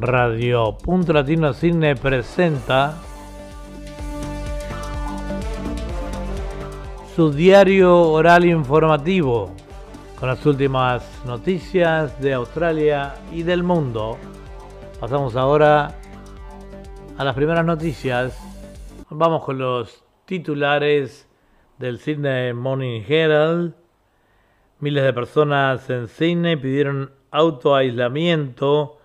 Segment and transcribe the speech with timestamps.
[0.00, 2.96] Radio Punto Latino Cine presenta
[7.14, 9.54] su diario oral informativo
[10.18, 14.16] con las últimas noticias de Australia y del mundo.
[14.98, 15.94] Pasamos ahora
[17.18, 18.38] a las primeras noticias.
[19.10, 21.28] Vamos con los titulares
[21.78, 23.74] del Sydney Morning Herald.
[24.78, 28.99] Miles de personas en Sydney pidieron autoaislamiento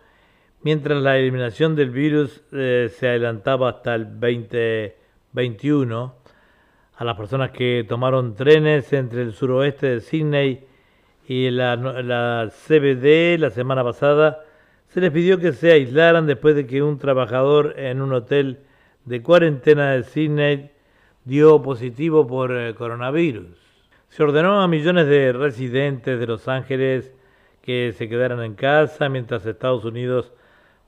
[0.65, 6.15] mientras la eliminación del virus eh, se adelantaba hasta el 2021.
[6.95, 10.65] A las personas que tomaron trenes entre el suroeste de Sydney
[11.27, 14.43] y la, la CBD la semana pasada,
[14.88, 18.61] se les pidió que se aislaran después de que un trabajador en un hotel
[19.03, 20.71] de cuarentena de Sydney
[21.25, 23.55] dio positivo por eh, coronavirus.
[24.09, 27.13] Se ordenó a millones de residentes de Los Ángeles
[27.61, 30.33] que se quedaran en casa mientras Estados Unidos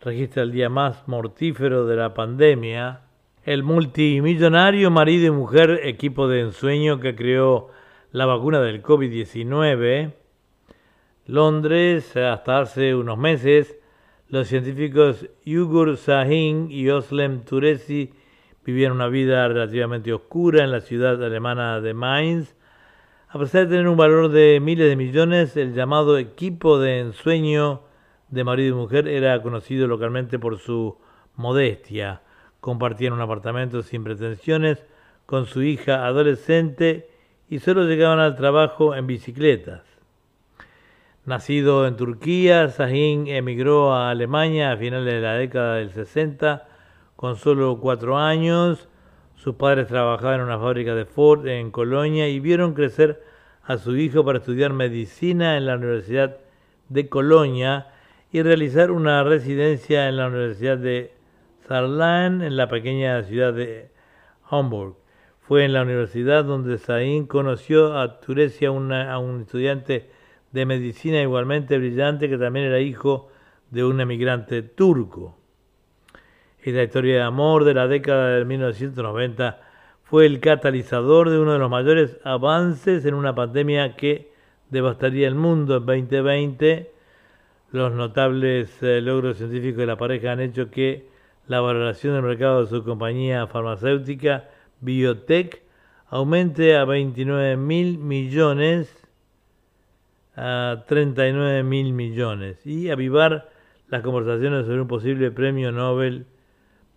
[0.01, 3.01] registra el día más mortífero de la pandemia.
[3.43, 7.69] El multimillonario marido y mujer equipo de ensueño que creó
[8.11, 10.13] la vacuna del COVID-19,
[11.25, 13.77] Londres, hasta hace unos meses,
[14.29, 18.13] los científicos Yugur Sahin y Oslem Turesi
[18.65, 22.55] vivieron una vida relativamente oscura en la ciudad alemana de Mainz.
[23.29, 27.86] A pesar de tener un valor de miles de millones, el llamado equipo de ensueño
[28.29, 30.97] de marido y mujer era conocido localmente por su
[31.35, 32.21] modestia.
[32.59, 34.85] Compartían un apartamento sin pretensiones
[35.25, 37.09] con su hija adolescente
[37.49, 39.81] y solo llegaban al trabajo en bicicletas.
[41.25, 46.67] Nacido en Turquía, Sahin emigró a Alemania a finales de la década del 60
[47.15, 48.87] con solo cuatro años.
[49.35, 53.21] Sus padres trabajaban en una fábrica de Ford en Colonia y vieron crecer
[53.63, 56.37] a su hijo para estudiar medicina en la Universidad
[56.87, 57.87] de Colonia
[58.31, 61.13] y realizar una residencia en la Universidad de
[61.67, 63.89] Saarland en la pequeña ciudad de
[64.49, 64.95] Hamburg.
[65.39, 70.09] Fue en la universidad donde Sain conoció a Turesia, a un estudiante
[70.51, 73.29] de medicina igualmente brillante que también era hijo
[73.71, 75.37] de un emigrante turco.
[76.61, 79.61] Esta historia de amor de la década de 1990
[80.03, 84.31] fue el catalizador de uno de los mayores avances en una pandemia que
[84.69, 86.96] devastaría el mundo en 2020
[87.71, 91.07] los notables eh, logros científicos de la pareja han hecho que
[91.47, 94.49] la valoración del mercado de su compañía farmacéutica
[94.81, 95.61] Biotech
[96.09, 99.07] aumente a 29 mil millones
[100.35, 103.49] a 39 mil millones y avivar
[103.87, 106.27] las conversaciones sobre un posible premio Nobel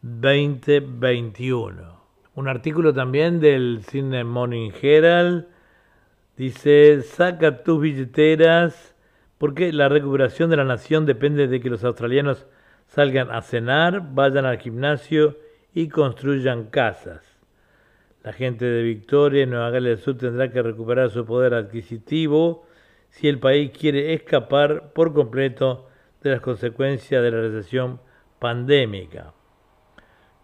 [0.03, 2.01] 2021.
[2.35, 5.47] Un artículo también del Cine Morning Herald
[6.37, 8.90] dice, saca tus billeteras
[9.41, 12.47] porque la recuperación de la nación depende de que los australianos
[12.89, 15.39] salgan a cenar, vayan al gimnasio
[15.73, 17.23] y construyan casas.
[18.23, 22.67] La gente de Victoria, en Nueva Gales del Sur, tendrá que recuperar su poder adquisitivo
[23.09, 25.89] si el país quiere escapar por completo
[26.23, 27.99] de las consecuencias de la recesión
[28.39, 29.33] pandémica.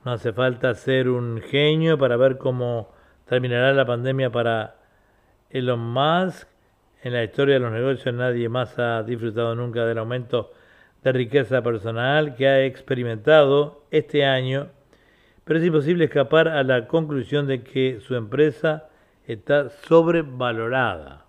[0.07, 2.95] No hace falta ser un genio para ver cómo
[3.27, 4.77] terminará la pandemia para
[5.51, 6.49] Elon Musk
[7.07, 10.51] en la historia de los negocios nadie más ha disfrutado nunca del aumento
[11.05, 14.71] de riqueza personal que ha experimentado este año,
[15.45, 18.89] pero es imposible escapar a la conclusión de que su empresa
[19.25, 21.27] está sobrevalorada.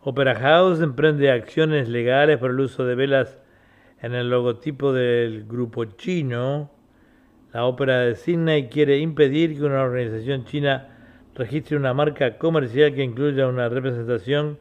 [0.00, 3.38] Opera House emprende acciones legales por el uso de velas
[4.02, 6.72] en el logotipo del grupo chino.
[7.52, 10.93] La ópera de Sydney quiere impedir que una organización china
[11.34, 14.58] registre una marca comercial que incluya una representación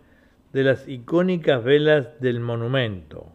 [0.54, 3.32] de las icónicas velas del monumento.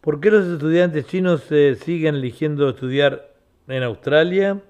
[0.00, 3.34] ¿Por qué los estudiantes chinos siguen eligiendo estudiar
[3.68, 4.60] en Australia?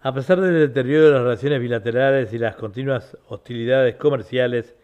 [0.00, 4.74] A pesar del deterioro de las relaciones bilaterales y las continuas hostilidades comerciales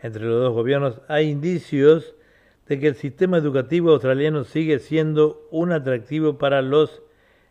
[0.00, 2.14] entre los dos gobiernos, hay indicios
[2.66, 7.02] de que el sistema educativo australiano sigue siendo un atractivo para los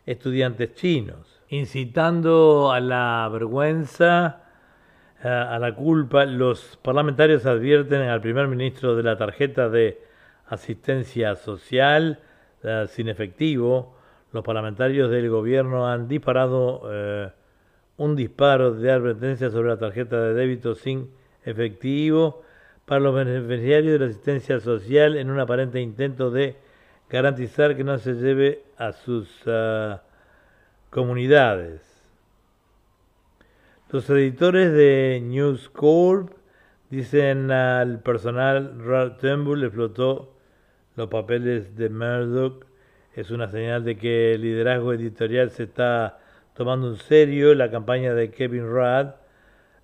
[0.05, 4.43] estudiantes chinos, incitando a la vergüenza,
[5.23, 6.25] eh, a la culpa.
[6.25, 10.01] Los parlamentarios advierten al primer ministro de la tarjeta de
[10.47, 12.19] asistencia social
[12.63, 13.95] eh, sin efectivo.
[14.31, 17.29] Los parlamentarios del gobierno han disparado eh,
[17.97, 21.11] un disparo de advertencia sobre la tarjeta de débito sin
[21.45, 22.41] efectivo
[22.85, 26.55] para los beneficiarios de la asistencia social en un aparente intento de
[27.13, 30.01] garantizar que no se lleve a sus ah,
[30.89, 31.81] comunidades.
[33.89, 36.33] Los editores de News Corp
[36.93, 40.31] Dicen al personal, Ralph Turnbull explotó
[40.95, 42.67] los papeles de Murdoch.
[43.15, 46.19] Es una señal de que el liderazgo editorial se está
[46.53, 49.07] tomando en serio la campaña de Kevin Rudd.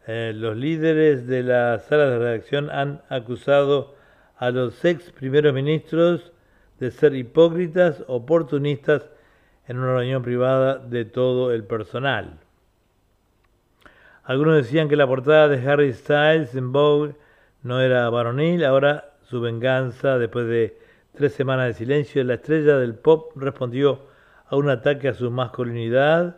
[0.05, 3.95] Eh, los líderes de la sala de redacción han acusado
[4.37, 6.31] a los ex primeros ministros
[6.79, 9.09] de ser hipócritas, oportunistas
[9.67, 12.39] en una reunión privada de todo el personal.
[14.23, 17.15] Algunos decían que la portada de Harry Styles en Vogue
[17.63, 20.77] no era varonil, ahora su venganza, después de
[21.13, 24.07] tres semanas de silencio, la estrella del pop respondió
[24.47, 26.37] a un ataque a su masculinidad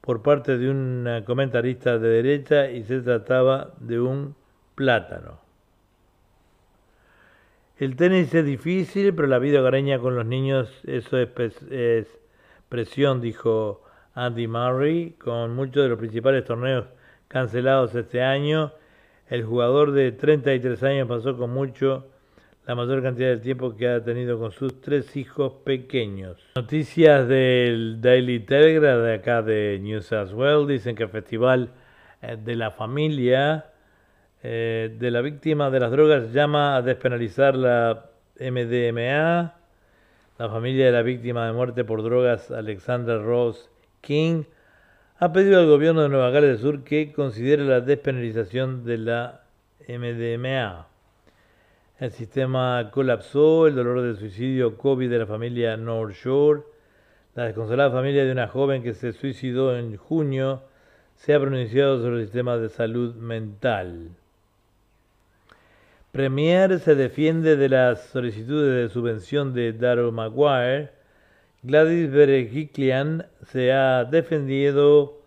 [0.00, 4.34] por parte de un comentarista de derecha y se trataba de un
[4.74, 5.45] plátano.
[7.78, 11.28] El tenis es difícil, pero la vida hogareña con los niños, eso es,
[11.70, 12.06] es
[12.70, 13.82] presión, dijo
[14.14, 16.86] Andy Murray, con muchos de los principales torneos
[17.28, 18.72] cancelados este año.
[19.28, 22.06] El jugador de 33 años pasó con mucho
[22.66, 26.42] la mayor cantidad de tiempo que ha tenido con sus tres hijos pequeños.
[26.56, 31.68] Noticias del Daily Telegraph de acá de New South Wales dicen que el Festival
[32.22, 33.66] eh, de la Familia
[34.42, 39.54] eh, de la Víctima de las Drogas llama a despenalizar la MDMA.
[40.38, 43.70] La familia de la víctima de muerte por drogas, Alexandra Rose
[44.02, 44.44] King,
[45.18, 49.44] ha pedido al gobierno de Nueva Gales del Sur que considere la despenalización de la
[49.88, 50.88] MDMA.
[51.98, 56.64] El sistema colapsó, el dolor de suicidio COVID de la familia North Shore,
[57.34, 60.64] la desconsolada familia de una joven que se suicidó en junio,
[61.14, 64.10] se ha pronunciado sobre el sistema de salud mental.
[66.16, 70.88] Premier se defiende de las solicitudes de subvención de Darrell Maguire
[71.62, 75.20] Gladys Berejiklian se ha defendido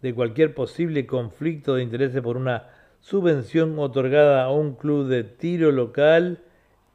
[0.00, 2.68] de cualquier posible conflicto de intereses por una
[3.00, 6.38] subvención otorgada a un club de tiro local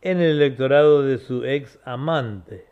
[0.02, 2.66] en el electorado de su ex amante.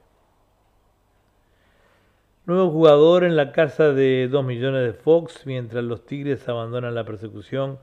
[2.45, 7.03] Nuevo jugador en la casa de 2 millones de Fox mientras los Tigres abandonan la
[7.03, 7.77] persecución.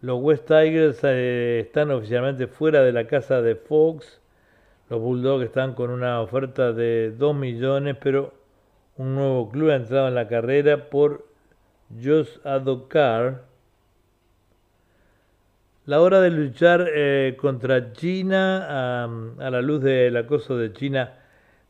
[0.00, 4.20] Los West Tigers eh, están oficialmente fuera de la casa de Fox
[4.90, 8.32] los Bulldogs están con una oferta de 2 millones, pero
[8.96, 11.26] un nuevo club ha entrado en la carrera por
[12.02, 13.44] Josh Adokar.
[15.84, 21.12] La hora de luchar eh, contra China, a la luz del acoso de China,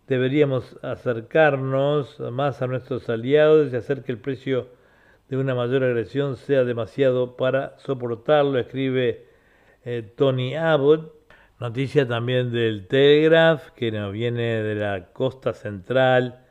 [0.06, 4.69] deberíamos acercarnos más a nuestros aliados y hacer que el precio
[5.28, 9.26] de una mayor agresión sea demasiado para soportarlo, escribe
[9.84, 11.12] eh, Tony Abbott.
[11.60, 16.44] Noticia también del Telegraph, que nos viene de la costa central.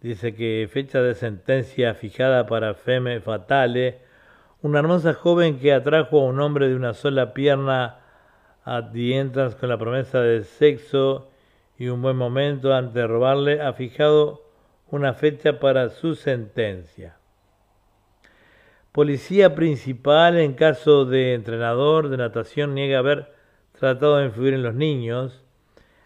[0.00, 4.00] Dice que fecha de sentencia fijada para Feme Fatale.
[4.60, 8.00] Una hermosa joven que atrajo a un hombre de una sola pierna
[8.64, 11.30] a The Entrance con la promesa de sexo
[11.78, 14.42] y un buen momento antes de robarle, ha fijado
[14.90, 17.16] una fecha para su sentencia.
[18.92, 23.32] Policía principal en caso de entrenador de natación niega haber
[23.72, 25.42] tratado de influir en los niños.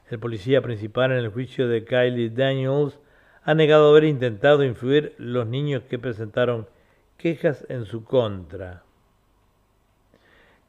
[0.08, 3.00] El policía principal en el juicio de Kylie Daniels
[3.42, 6.68] ha negado haber intentado influir los niños que presentaron
[7.16, 8.84] quejas en su contra.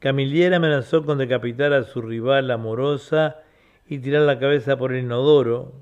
[0.00, 3.36] Camilliera amenazó con decapitar a su rival amorosa
[3.86, 5.72] y tirar la cabeza por el inodoro.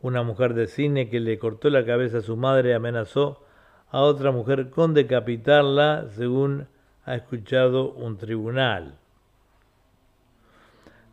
[0.00, 3.44] Una mujer de cine que le cortó la cabeza a su madre amenazó
[3.90, 6.66] a otra mujer con decapitarla, según
[7.04, 8.94] ha escuchado un tribunal.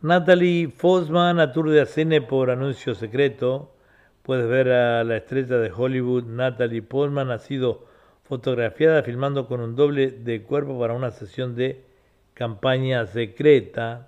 [0.00, 3.72] Natalie Fosman aturde a cine por anuncio secreto.
[4.22, 7.86] Puedes ver a la estrella de Hollywood, Natalie Portman, ha sido
[8.22, 11.84] fotografiada filmando con un doble de cuerpo para una sesión de
[12.34, 14.06] campaña secreta.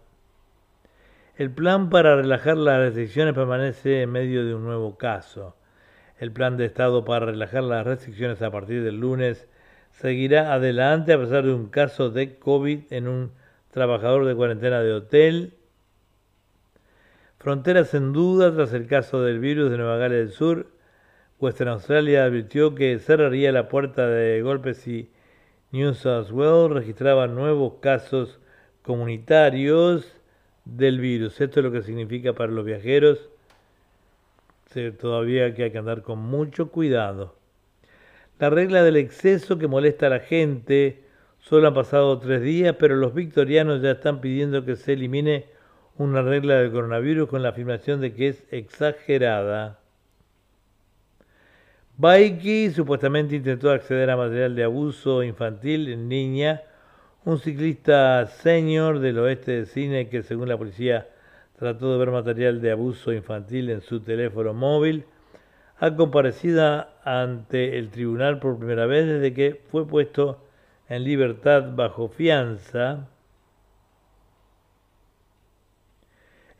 [1.36, 5.56] El plan para relajar las restricciones permanece en medio de un nuevo caso.
[6.20, 9.48] El plan de Estado para relajar las restricciones a partir del lunes
[9.90, 13.32] seguirá adelante a pesar de un caso de COVID en un
[13.72, 15.54] trabajador de cuarentena de hotel
[17.40, 20.66] Fronteras en duda tras el caso del virus de Nueva Gales del Sur.
[21.38, 25.10] Western Australia advirtió que cerraría la puerta de golpes si
[25.72, 28.40] New South Wales registraba nuevos casos
[28.82, 30.20] comunitarios
[30.66, 31.40] del virus.
[31.40, 33.29] Esto es lo que significa para los viajeros.
[34.98, 37.36] Todavía que hay que andar con mucho cuidado.
[38.38, 41.04] La regla del exceso que molesta a la gente.
[41.40, 45.46] Solo han pasado tres días, pero los victorianos ya están pidiendo que se elimine
[45.96, 49.80] una regla del coronavirus con la afirmación de que es exagerada.
[51.96, 56.62] Baiki supuestamente intentó acceder a material de abuso infantil en niña
[57.26, 61.09] un ciclista senior del oeste de Cine que según la policía
[61.60, 65.04] trató de ver material de abuso infantil en su teléfono móvil,
[65.78, 70.44] ha comparecido ante el tribunal por primera vez desde que fue puesto
[70.88, 73.06] en libertad bajo fianza.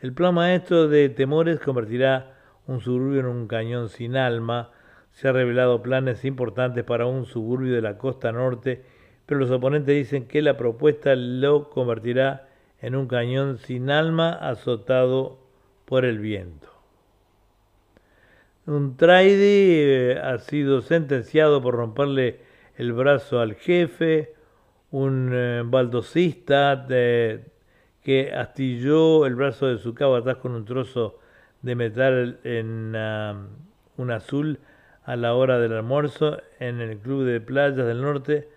[0.00, 2.36] El plan maestro de Temores convertirá
[2.68, 4.70] un suburbio en un cañón sin alma.
[5.10, 8.84] Se han revelado planes importantes para un suburbio de la costa norte
[9.30, 12.48] pero los oponentes dicen que la propuesta lo convertirá
[12.80, 15.38] en un cañón sin alma azotado
[15.84, 16.68] por el viento.
[18.66, 22.40] Un traidi eh, ha sido sentenciado por romperle
[22.76, 24.34] el brazo al jefe,
[24.90, 31.18] un eh, baldosista que astilló el brazo de su atrás con un trozo
[31.62, 32.96] de metal en
[33.96, 34.58] un azul
[35.04, 38.48] a la hora del almuerzo en el Club de Playas del Norte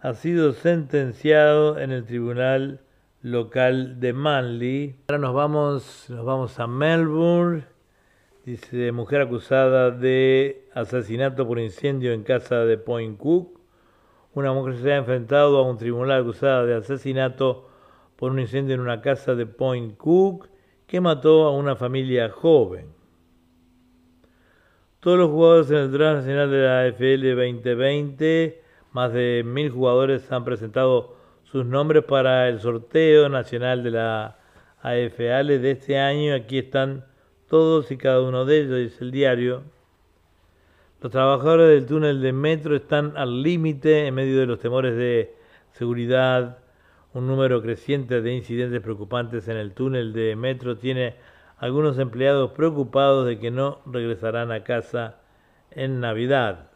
[0.00, 2.80] ha sido sentenciado en el tribunal
[3.22, 4.96] local de Manly.
[5.08, 7.64] Ahora nos vamos, nos vamos a Melbourne.
[8.44, 13.60] Dice, mujer acusada de asesinato por incendio en casa de Point Cook.
[14.32, 17.68] Una mujer se ha enfrentado a un tribunal acusada de asesinato
[18.16, 20.48] por un incendio en una casa de Point Cook
[20.86, 22.86] que mató a una familia joven.
[25.00, 28.62] Todos los jugadores en el draft nacional de la FL 2020
[28.92, 31.19] más de mil jugadores han presentado
[31.50, 34.36] sus nombres para el sorteo nacional de la
[34.82, 36.34] AFL de este año.
[36.34, 37.04] Aquí están
[37.48, 39.62] todos y cada uno de ellos, dice el diario.
[41.00, 45.34] Los trabajadores del túnel de metro están al límite en medio de los temores de
[45.72, 46.58] seguridad.
[47.14, 51.16] Un número creciente de incidentes preocupantes en el túnel de metro tiene
[51.58, 55.16] algunos empleados preocupados de que no regresarán a casa
[55.72, 56.70] en Navidad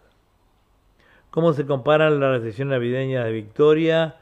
[1.34, 4.14] cómo se comparan la recepción navideña de Victoria,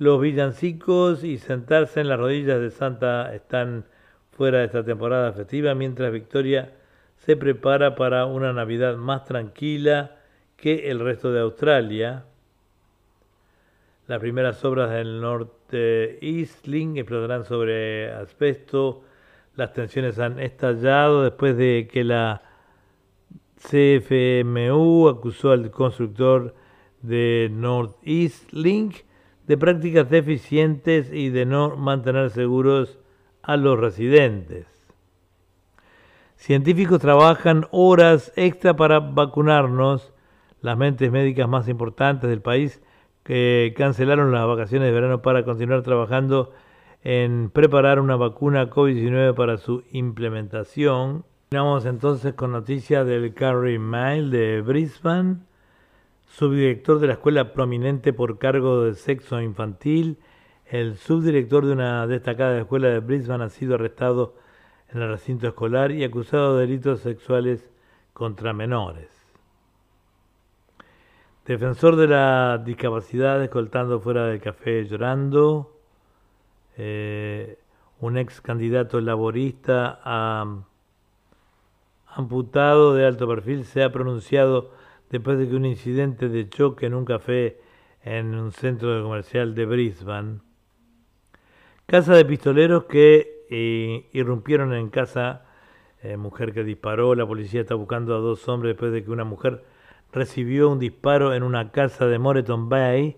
[0.00, 3.84] los villancicos y sentarse en las rodillas de Santa están
[4.32, 6.72] fuera de esta temporada festiva, mientras Victoria
[7.18, 10.16] se prepara para una Navidad más tranquila
[10.56, 12.24] que el resto de Australia.
[14.06, 19.02] Las primeras obras del norte Eastling explotarán sobre asbesto.
[19.54, 22.40] Las tensiones han estallado después de que la
[23.56, 26.54] CFMU acusó al constructor
[27.02, 29.09] de Northeast Link
[29.50, 33.00] de prácticas deficientes y de no mantener seguros
[33.42, 34.68] a los residentes.
[36.36, 40.12] Científicos trabajan horas extra para vacunarnos.
[40.60, 42.80] Las mentes médicas más importantes del país
[43.24, 46.52] que cancelaron las vacaciones de verano para continuar trabajando
[47.02, 51.24] en preparar una vacuna COVID-19 para su implementación.
[51.48, 55.38] Terminamos entonces con noticias del Carry Mail de Brisbane,
[56.30, 60.18] subdirector de la escuela prominente por cargo de sexo infantil.
[60.66, 64.34] El subdirector de una destacada escuela de Brisbane ha sido arrestado
[64.92, 67.68] en el recinto escolar y acusado de delitos sexuales
[68.12, 69.08] contra menores.
[71.46, 75.76] Defensor de la discapacidad escoltando fuera del café llorando.
[76.76, 77.58] Eh,
[77.98, 80.62] un ex candidato laborista a
[82.06, 84.70] amputado de alto perfil se ha pronunciado
[85.10, 87.58] después de que un incidente de choque en un café
[88.02, 90.38] en un centro comercial de Brisbane.
[91.86, 95.44] Casa de pistoleros que eh, irrumpieron en casa,
[96.02, 99.24] eh, mujer que disparó, la policía está buscando a dos hombres después de que una
[99.24, 99.64] mujer
[100.12, 103.16] recibió un disparo en una casa de Moreton Bay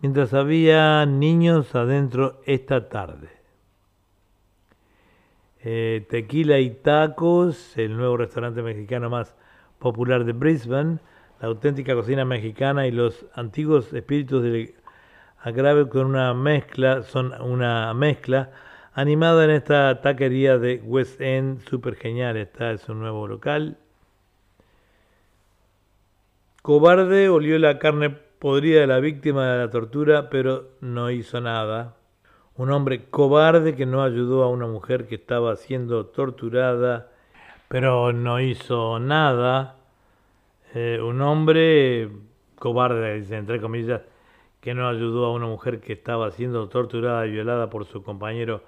[0.00, 3.28] mientras había niños adentro esta tarde.
[5.62, 9.34] Eh, tequila y Tacos, el nuevo restaurante mexicano más
[9.78, 11.00] popular de Brisbane,
[11.40, 14.74] la auténtica cocina mexicana y los antiguos espíritus del
[15.42, 18.50] agrave con una mezcla, son una mezcla
[18.92, 23.78] animada en esta taquería de West End, súper genial, está es un nuevo local.
[26.60, 31.96] Cobarde olió la carne podrida de la víctima de la tortura, pero no hizo nada.
[32.56, 37.10] Un hombre cobarde que no ayudó a una mujer que estaba siendo torturada,
[37.68, 39.79] pero no hizo nada,
[40.74, 42.10] eh, un hombre
[42.58, 44.02] cobarde, entre comillas,
[44.60, 48.62] que no ayudó a una mujer que estaba siendo torturada y violada por su compañero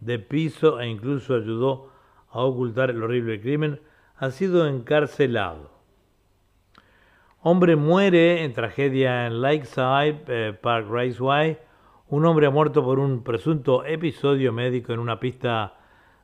[0.00, 1.90] de piso e incluso ayudó
[2.30, 3.80] a ocultar el horrible crimen,
[4.16, 5.70] ha sido encarcelado.
[7.40, 11.58] Hombre muere en tragedia en Lakeside, eh, Park Raceway,
[12.08, 15.74] un hombre ha muerto por un presunto episodio médico en una pista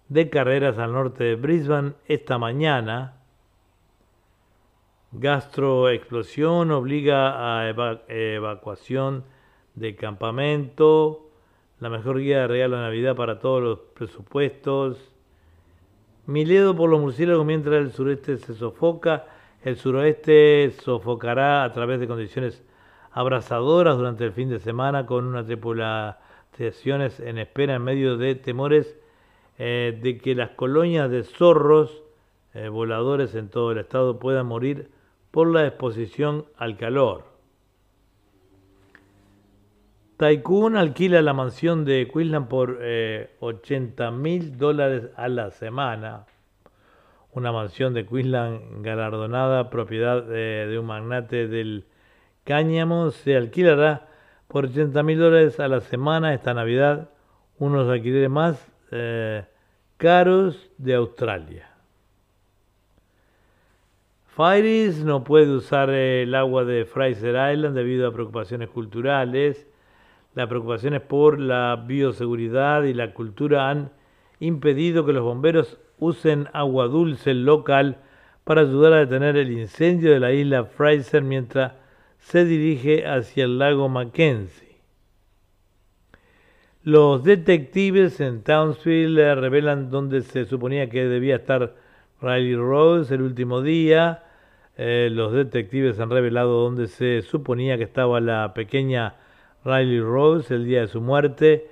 [0.09, 3.24] de carreras al norte de Brisbane esta mañana.
[5.17, 7.69] Gastroexplosión obliga a
[8.09, 9.23] evacuación
[9.77, 11.31] de campamento,
[11.79, 15.13] la mejor guía de regalo de Navidad para todos los presupuestos.
[16.27, 19.27] Miledo por los murciélagos mientras el sureste se sofoca,
[19.63, 22.65] el suroeste sofocará a través de condiciones
[23.13, 28.99] abrasadoras durante el fin de semana con una tripulaciones en espera en medio de temores
[29.59, 32.03] eh, de que las colonias de zorros
[32.53, 34.91] eh, voladores en todo el estado puedan morir
[35.35, 37.25] por la exposición al calor.
[40.17, 42.79] Tycoon alquila la mansión de Queensland por
[43.41, 46.27] 80 eh, mil dólares a la semana.
[47.33, 51.87] Una mansión de Queensland galardonada, propiedad de un magnate del
[52.45, 54.07] cáñamo, se alquilará
[54.47, 57.11] por 80 mil dólares a la semana esta Navidad,
[57.59, 59.45] unos alquileres más eh,
[59.97, 61.74] caros de Australia.
[64.35, 69.69] Fairies no puede usar el agua de Fraser Island debido a preocupaciones culturales.
[70.35, 73.93] Las preocupaciones por la bioseguridad y la cultura han
[74.41, 77.99] impedido que los bomberos usen agua dulce local
[78.43, 81.75] para ayudar a detener el incendio de la isla Fraser mientras
[82.19, 84.79] se dirige hacia el lago Mackenzie.
[86.83, 91.77] Los detectives en Townsville revelan dónde se suponía que debía estar
[92.21, 94.24] Riley Rose el último día.
[94.77, 99.15] Eh, los detectives han revelado dónde se suponía que estaba la pequeña
[99.65, 101.69] Riley Rose el día de su muerte,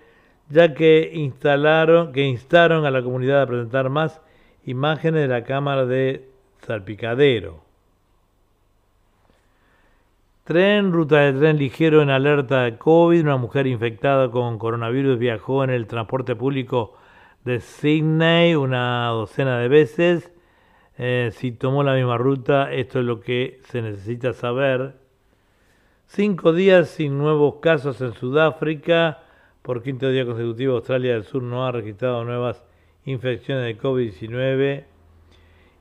[0.49, 4.21] ya que instalaron, que instaron a la comunidad a presentar más
[4.65, 6.29] imágenes de la cámara de
[6.67, 7.63] salpicadero.
[10.45, 13.23] Tren, ruta de tren ligero en alerta de COVID.
[13.23, 16.97] Una mujer infectada con coronavirus viajó en el transporte público
[17.45, 20.32] de Sydney una docena de veces.
[21.05, 24.95] Eh, si tomó la misma ruta, esto es lo que se necesita saber.
[26.07, 29.19] Cinco días sin nuevos casos en Sudáfrica.
[29.62, 32.65] Por quinto día consecutivo, Australia del Sur no ha registrado nuevas
[33.05, 34.85] infecciones de COVID-19.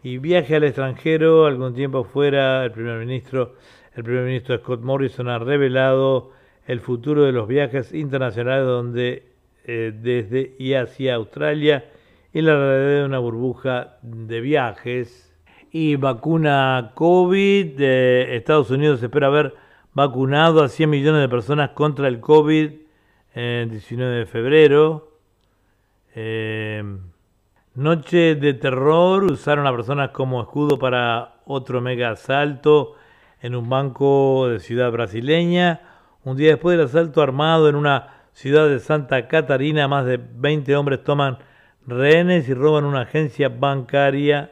[0.02, 3.54] Y viaje al extranjero, algún tiempo fuera, el primer ministro
[3.94, 6.32] el primer ministro Scott Morrison ha revelado
[6.66, 9.28] el futuro de los viajes internacionales donde
[9.66, 11.91] eh, desde y hacia Australia
[12.34, 15.34] y la realidad de una burbuja de viajes.
[15.72, 19.56] Y vacuna COVID, de Estados Unidos espera haber
[19.94, 22.72] vacunado a 100 millones de personas contra el COVID
[23.34, 25.18] el 19 de febrero.
[26.16, 26.84] Eh,
[27.76, 32.96] noche de terror, usaron a personas como escudo para otro mega asalto
[33.42, 35.82] en un banco de ciudad brasileña.
[36.24, 40.76] Un día después del asalto armado en una ciudad de Santa Catarina, más de 20
[40.76, 41.38] hombres toman
[41.86, 44.52] rehenes y roban una agencia bancaria.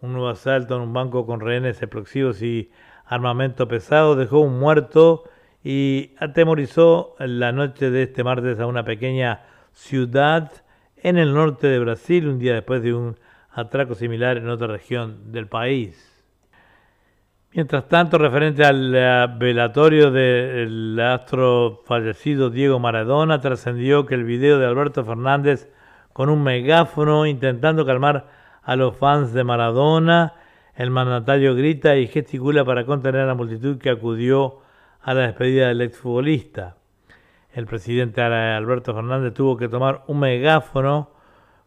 [0.00, 2.70] Un nuevo asalto en un banco con rehenes explosivos y
[3.04, 5.24] armamento pesado dejó un muerto
[5.62, 10.52] y atemorizó la noche de este martes a una pequeña ciudad
[10.96, 13.18] en el norte de Brasil, un día después de un
[13.50, 16.15] atraco similar en otra región del país.
[17.56, 24.58] Mientras tanto, referente al eh, velatorio del astro fallecido Diego Maradona, trascendió que el video
[24.58, 25.72] de Alberto Fernández
[26.12, 28.26] con un megáfono intentando calmar
[28.62, 30.34] a los fans de Maradona,
[30.74, 34.58] el mandatario grita y gesticula para contener a la multitud que acudió
[35.00, 36.76] a la despedida del exfutbolista.
[37.54, 41.08] El presidente Alberto Fernández tuvo que tomar un megáfono,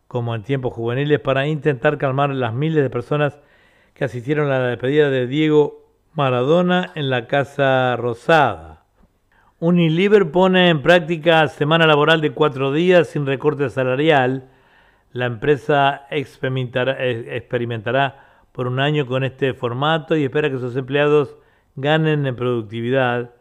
[0.08, 3.40] como en tiempos juveniles, para intentar calmar las miles de personas
[4.00, 5.79] que asistieron a la despedida de Diego
[6.16, 8.84] Maradona en la Casa Rosada.
[9.60, 14.50] Unilever pone en práctica semana laboral de cuatro días sin recorte salarial.
[15.12, 21.38] La empresa experimentará por un año con este formato y espera que sus empleados
[21.76, 23.36] ganen en productividad.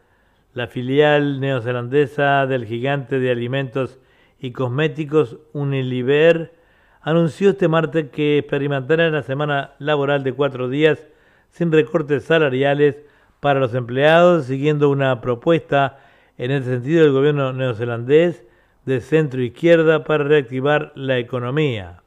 [0.53, 3.99] La filial neozelandesa del gigante de alimentos
[4.39, 6.53] y cosméticos Unilever
[7.01, 11.09] anunció este martes que experimentará la semana laboral de cuatro días
[11.51, 12.97] sin recortes salariales
[13.41, 15.99] para los empleados, siguiendo una propuesta
[16.37, 18.45] en ese sentido del gobierno neozelandés
[18.85, 22.03] de centro izquierda para reactivar la economía.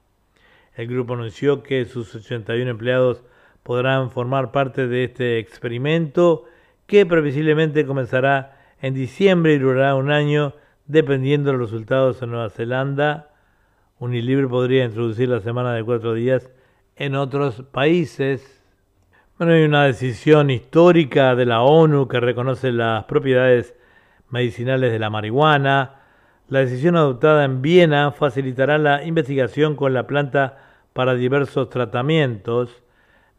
[0.75, 3.23] El grupo anunció que sus 81 empleados
[3.63, 6.45] podrán formar parte de este experimento
[6.87, 10.53] que previsiblemente comenzará en diciembre y durará un año
[10.87, 13.29] dependiendo de los resultados en Nueva Zelanda.
[13.99, 16.49] Unilibre podría introducir la semana de cuatro días
[16.95, 18.60] en otros países.
[19.41, 23.73] Bueno, hay una decisión histórica de la ONU que reconoce las propiedades
[24.29, 25.95] medicinales de la marihuana.
[26.47, 30.59] La decisión adoptada en Viena facilitará la investigación con la planta
[30.93, 32.83] para diversos tratamientos.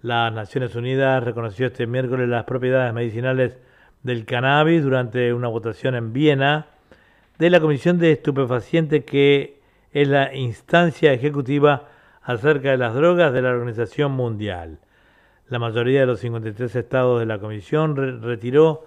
[0.00, 3.56] Las Naciones Unidas reconoció este miércoles las propiedades medicinales
[4.02, 6.66] del cannabis durante una votación en Viena
[7.38, 9.60] de la Comisión de Estupefacientes que
[9.92, 11.90] es la instancia ejecutiva
[12.22, 14.80] acerca de las drogas de la Organización Mundial.
[15.52, 18.86] La mayoría de los 53 estados de la Comisión retiró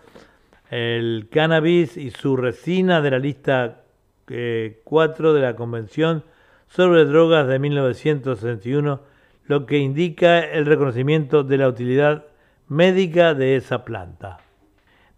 [0.71, 3.83] el cannabis y su resina de la lista
[4.25, 6.23] 4 eh, de la Convención
[6.67, 8.99] sobre Drogas de 1961,
[9.45, 12.25] lo que indica el reconocimiento de la utilidad
[12.67, 14.39] médica de esa planta.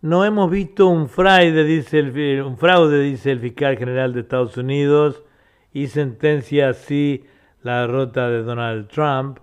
[0.02, 4.58] No hemos visto un fraude, dice el, un fraude, dice el fiscal general de Estados
[4.58, 5.24] Unidos,
[5.72, 7.24] y sentencia así
[7.64, 9.40] la derrota de Donald Trump.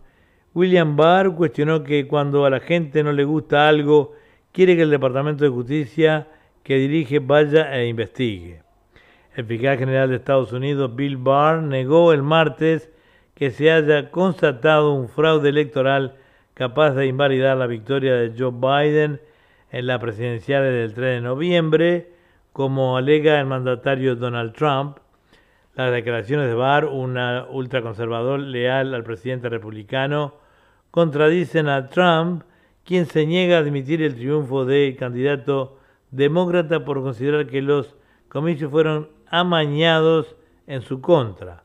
[0.54, 4.12] William Barr cuestionó que cuando a la gente no le gusta algo,
[4.52, 6.28] quiere que el Departamento de Justicia
[6.62, 8.62] que dirige vaya e investigue.
[9.34, 12.88] El fiscal general de Estados Unidos, Bill Barr, negó el martes
[13.34, 16.14] que se haya constatado un fraude electoral
[16.54, 19.20] capaz de invalidar la victoria de Joe Biden
[19.72, 22.12] en las presidenciales del 3 de noviembre,
[22.52, 24.98] como alega el mandatario Donald Trump.
[25.74, 30.43] Las declaraciones de Barr, un ultraconservador leal al presidente republicano,
[30.94, 32.44] contradicen a Trump,
[32.84, 35.80] quien se niega a admitir el triunfo del candidato
[36.12, 37.96] demócrata por considerar que los
[38.28, 40.36] comicios fueron amañados
[40.68, 41.64] en su contra.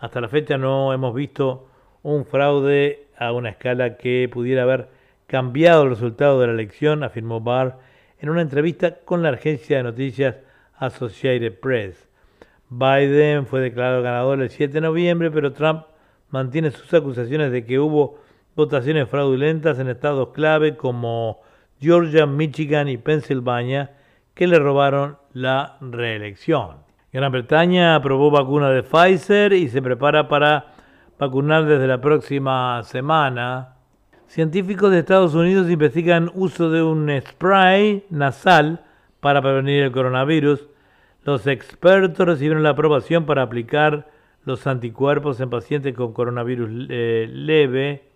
[0.00, 1.68] Hasta la fecha no hemos visto
[2.02, 4.88] un fraude a una escala que pudiera haber
[5.28, 7.78] cambiado el resultado de la elección, afirmó Barr
[8.18, 10.34] en una entrevista con la agencia de noticias
[10.78, 12.08] Associated Press.
[12.68, 15.84] Biden fue declarado ganador el 7 de noviembre, pero Trump
[16.30, 18.25] mantiene sus acusaciones de que hubo
[18.56, 21.40] votaciones fraudulentas en estados clave como
[21.78, 23.92] Georgia, Michigan y Pensilvania
[24.34, 26.78] que le robaron la reelección.
[27.12, 30.74] Gran Bretaña aprobó vacuna de Pfizer y se prepara para
[31.18, 33.76] vacunar desde la próxima semana.
[34.26, 38.84] Científicos de Estados Unidos investigan uso de un spray nasal
[39.20, 40.66] para prevenir el coronavirus.
[41.24, 44.08] Los expertos recibieron la aprobación para aplicar
[44.44, 48.15] los anticuerpos en pacientes con coronavirus eh, leve.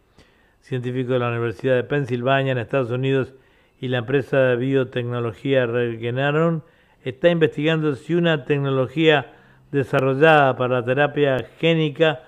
[0.60, 3.34] Científicos de la Universidad de Pensilvania en Estados Unidos
[3.80, 6.62] y la empresa de biotecnología Regeneron
[7.02, 9.32] está investigando si una tecnología
[9.72, 12.22] desarrollada para la terapia génica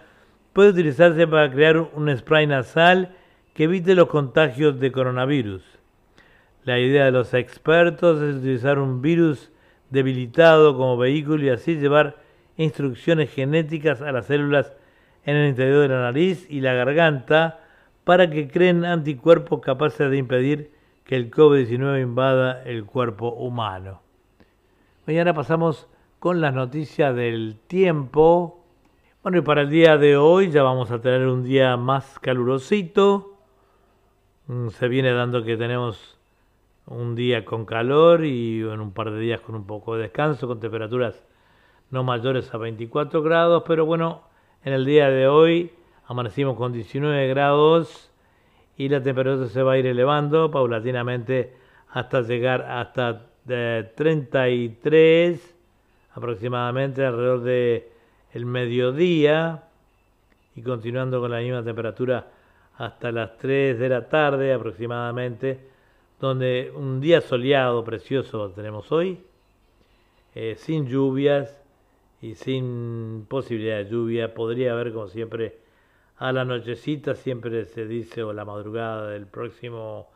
[0.52, 3.14] puede utilizarse para crear un spray nasal
[3.54, 5.62] que evite los contagios de coronavirus.
[6.64, 9.50] La idea de los expertos es utilizar un virus
[9.90, 12.16] debilitado como vehículo y así llevar
[12.56, 14.72] instrucciones genéticas a las células
[15.24, 17.61] en el interior de la nariz y la garganta
[18.04, 20.72] para que creen anticuerpos capaces de impedir
[21.04, 24.00] que el COVID-19 invada el cuerpo humano.
[25.06, 25.88] Ahora pasamos
[26.18, 28.64] con las noticias del tiempo.
[29.22, 33.38] Bueno, y para el día de hoy ya vamos a tener un día más calurosito.
[34.46, 36.18] Mm, se viene dando que tenemos
[36.86, 40.46] un día con calor y en un par de días con un poco de descanso,
[40.46, 41.24] con temperaturas
[41.90, 44.22] no mayores a 24 grados, pero bueno,
[44.64, 45.72] en el día de hoy
[46.12, 48.10] amanecimos con 19 grados
[48.76, 51.54] y la temperatura se va a ir elevando paulatinamente
[51.88, 55.40] hasta llegar hasta 33 eh,
[56.14, 57.90] aproximadamente alrededor de
[58.34, 59.64] el mediodía
[60.54, 62.28] y continuando con la misma temperatura
[62.76, 65.60] hasta las 3 de la tarde aproximadamente,
[66.20, 69.18] donde un día soleado, precioso tenemos hoy,
[70.34, 71.58] eh, sin lluvias
[72.20, 75.61] y sin posibilidad de lluvia, podría haber como siempre
[76.22, 80.08] a la nochecita, siempre se dice, o la madrugada del próximo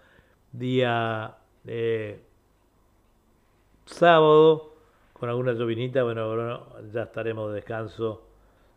[0.52, 1.34] día
[1.66, 2.20] eh,
[3.86, 4.72] sábado,
[5.12, 8.22] con alguna llovinita, bueno, ya estaremos de descanso,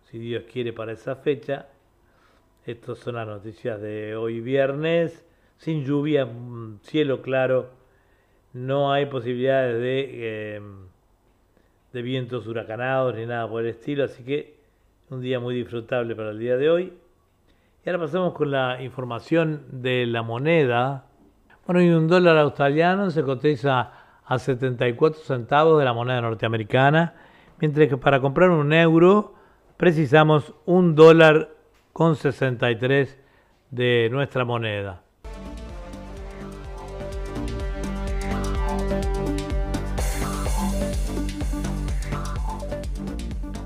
[0.09, 1.67] si Dios quiere, para esa fecha.
[2.65, 5.23] Estas son las noticias de hoy viernes,
[5.57, 7.69] sin lluvia, mm, cielo claro,
[8.53, 10.87] no hay posibilidades de, em,
[11.93, 14.55] de vientos huracanados ni nada por el estilo, así que
[15.11, 16.93] un día muy disfrutable para el día de hoy.
[17.89, 21.05] Y ahora pasamos con la información de la moneda.
[21.65, 23.91] Bueno, y un dólar australiano se cotiza
[24.23, 27.15] a 74 centavos de la moneda norteamericana,
[27.59, 29.33] mientras que para comprar un euro
[29.75, 31.49] precisamos un dólar
[31.91, 33.17] con 63
[33.71, 35.01] de nuestra moneda.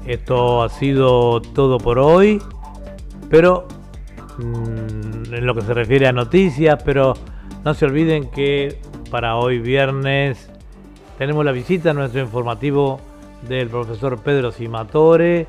[0.06, 2.42] Esto ha sido todo por hoy,
[3.30, 3.68] pero
[4.38, 7.14] Mm, en lo que se refiere a noticias, pero
[7.64, 8.80] no se olviden que
[9.12, 10.50] para hoy viernes
[11.18, 13.00] tenemos la visita a nuestro informativo
[13.48, 15.48] del profesor Pedro Simatore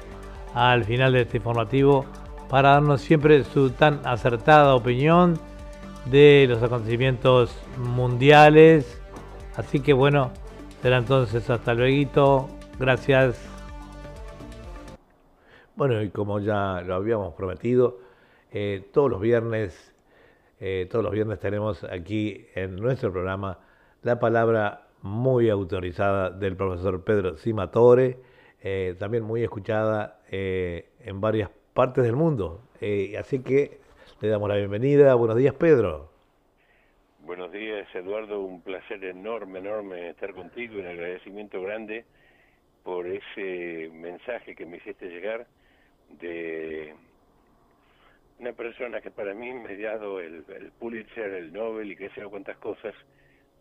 [0.54, 2.04] al final de este informativo
[2.48, 5.38] para darnos siempre su tan acertada opinión
[6.06, 9.00] de los acontecimientos mundiales
[9.56, 10.32] Así que bueno,
[10.82, 12.48] será entonces hasta luego.
[12.78, 13.40] Gracias.
[15.76, 17.98] Bueno, y como ya lo habíamos prometido,
[18.56, 19.92] eh, todos los viernes,
[20.60, 23.58] eh, todos los viernes tenemos aquí en nuestro programa
[24.02, 28.16] la palabra muy autorizada del profesor Pedro Simatore,
[28.62, 32.62] eh, también muy escuchada en varias partes del mundo.
[33.18, 33.80] así que
[34.20, 35.16] le damos la bienvenida.
[35.16, 36.12] Buenos días, Pedro.
[37.24, 38.40] Buenos días, Eduardo.
[38.40, 42.04] Un placer enorme, enorme estar contigo y un agradecimiento grande
[42.84, 45.44] por ese mensaje que me hiciste llegar
[46.20, 46.94] de
[48.38, 50.44] una persona que para mí me ha dado el,
[50.78, 52.94] Pulitzer, el Nobel y qué sé yo cuántas cosas,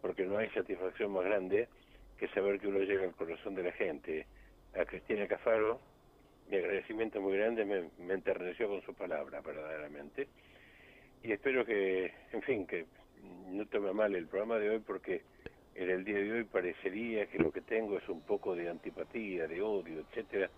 [0.02, 1.68] porque no hay satisfacción más grande
[2.18, 4.26] que saber que uno llega al corazón de la gente.
[4.76, 5.80] A Cristina Cafaro,
[6.50, 10.28] mi agradecimiento muy grande, me, me enterneció con su palabra, verdaderamente.
[11.22, 12.86] Y espero que, en fin, que
[13.50, 15.22] no tome mal el programa de hoy porque
[15.76, 19.48] en el día de hoy parecería que lo que tengo es un poco de antipatía,
[19.48, 20.50] de odio, etcétera,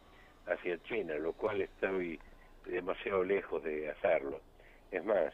[0.48, 2.20] hacia China, lo cual estoy
[2.66, 4.42] demasiado lejos de hacerlo.
[4.92, 5.34] Es más,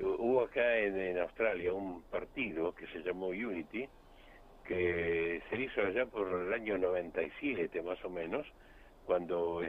[0.00, 3.88] hubo acá en, Australia un partido que se llamó Unity,
[4.64, 8.46] que se hizo allá por el año 97 más o menos,
[9.04, 9.62] cuando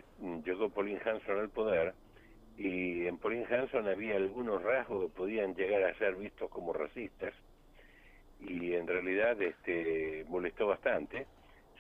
[0.44, 1.94] llegó Pauline Hanson al poder,
[2.58, 7.34] y en Pauline Hanson había algunos rasgos que podían llegar a ser vistos como racistas,
[8.40, 11.26] y en realidad este molestó bastante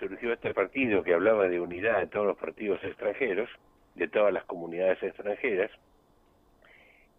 [0.01, 3.49] surgió este partido que hablaba de unidad de todos los partidos extranjeros,
[3.95, 5.71] de todas las comunidades extranjeras,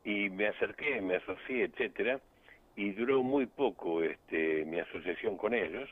[0.04, 2.20] y me acerqué, me asocié, etcétera,
[2.74, 5.88] y duró muy poco este mi asociación con ellos,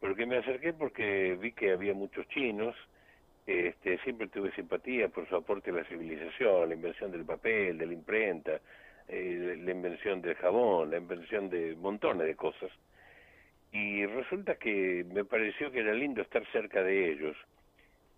[0.00, 2.76] porque me acerqué porque vi que había muchos chinos,
[3.46, 7.86] este, siempre tuve simpatía por su aporte a la civilización, la invención del papel, de
[7.86, 8.60] la imprenta,
[9.08, 12.70] eh, la invención del jabón, la invención de montones de cosas
[13.72, 17.36] y resulta que me pareció que era lindo estar cerca de ellos.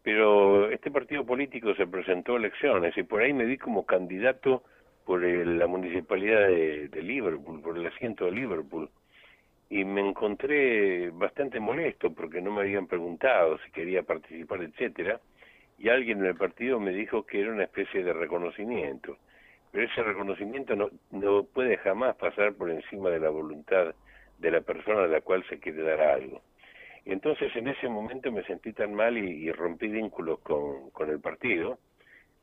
[0.03, 4.63] Pero este partido político se presentó a elecciones y por ahí me vi como candidato
[5.05, 8.89] por la municipalidad de, Liverpool, por el asiento de Liverpool.
[9.69, 15.21] Y me encontré bastante molesto porque no me habían preguntado si quería participar, etcétera.
[15.79, 19.17] Y alguien en el partido me dijo que era una especie de reconocimiento.
[19.71, 23.95] Pero ese reconocimiento no, no puede jamás pasar por encima de la voluntad
[24.39, 26.41] de la persona a la cual se quiere dar algo.
[27.11, 31.81] Entonces en ese momento me sentí tan mal y, rompí vínculos con, con el partido,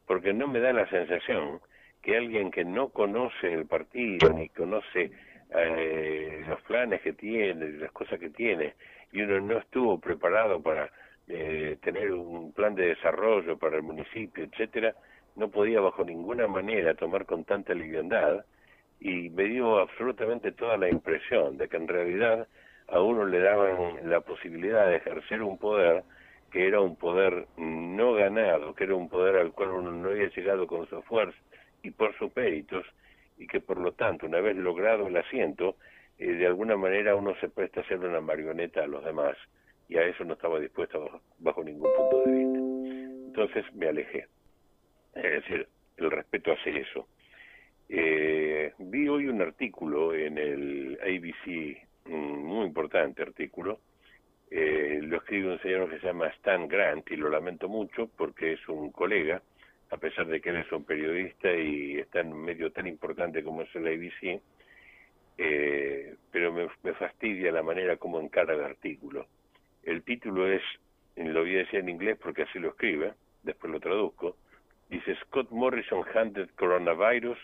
[0.05, 1.61] porque no me da la sensación
[2.01, 5.11] que alguien que no conoce el partido ni conoce
[5.55, 8.73] eh, los planes que tiene, las cosas que tiene,
[9.13, 10.91] y uno no estuvo preparado para
[11.29, 14.93] eh, tener un plan de desarrollo para el municipio, etcétera,
[15.37, 18.43] no podía bajo ninguna manera tomar con tanta liviandad
[18.99, 22.47] y me dio absolutamente toda la impresión de que en realidad
[22.87, 26.03] a uno le daban la posibilidad de ejercer un poder
[26.51, 30.29] que era un poder no ganado, que era un poder al cual uno no había
[30.29, 31.37] llegado con su esfuerzo
[31.83, 32.85] y por sus méritos,
[33.37, 35.75] y que por lo tanto, una vez logrado el asiento,
[36.17, 39.35] eh, de alguna manera uno se presta a ser una marioneta a los demás,
[39.89, 42.59] y a eso no estaba dispuesto bajo, bajo ningún punto de vista.
[43.27, 44.27] Entonces me alejé.
[45.15, 47.07] Es decir, el respeto hace eso.
[47.89, 53.79] Eh, vi hoy un artículo en el ABC, un muy importante artículo,
[54.49, 58.53] eh, lo escribe un señor que se llama Stan Grant y lo lamento mucho porque
[58.53, 59.41] es un colega,
[59.89, 63.43] a pesar de que él es un periodista y está en un medio tan importante
[63.43, 64.41] como es el ABC,
[65.37, 69.27] eh, pero me, me, fastidia la manera como encara el artículo.
[69.83, 70.63] El título es,
[71.15, 74.37] lo voy a decir en inglés porque así lo escribe, después lo traduzco,
[74.89, 77.37] dice Scott Morrison handed coronavirus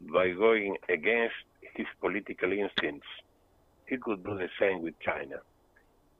[0.00, 1.36] by going against
[1.76, 3.08] his political instincts.
[3.86, 5.42] He could do the same with China.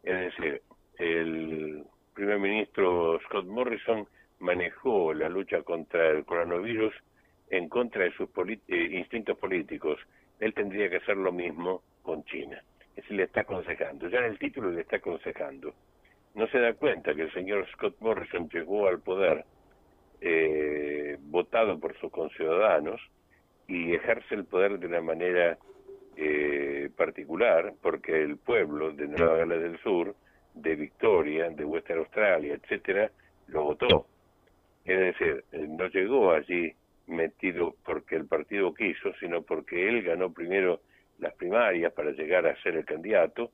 [0.02, 0.62] Es decir,
[0.98, 4.06] el primer ministro Scott Morrison
[4.40, 6.94] manejó la lucha contra el coronavirus
[7.50, 8.28] en contra de sus
[8.68, 9.98] eh, instintos políticos.
[10.40, 12.62] Él tendría que hacer lo mismo con China.
[12.90, 14.08] Es decir, le está aconsejando.
[14.08, 15.74] Ya en el título le está aconsejando.
[16.34, 19.44] No se da cuenta que el señor Scott Morrison llegó al poder
[20.20, 23.00] eh, votado por sus conciudadanos
[23.68, 25.58] y ejerce el poder de una manera
[26.16, 30.14] eh, particular, porque el pueblo de Nueva Gales del Sur,
[30.54, 33.10] de Victoria, de Western Australia, etcétera,
[33.48, 34.06] lo votó.
[34.84, 36.72] Es decir, no llegó allí
[37.06, 40.80] metido porque el partido quiso, sino porque él ganó primero
[41.18, 43.50] las primarias para llegar a ser el candidato,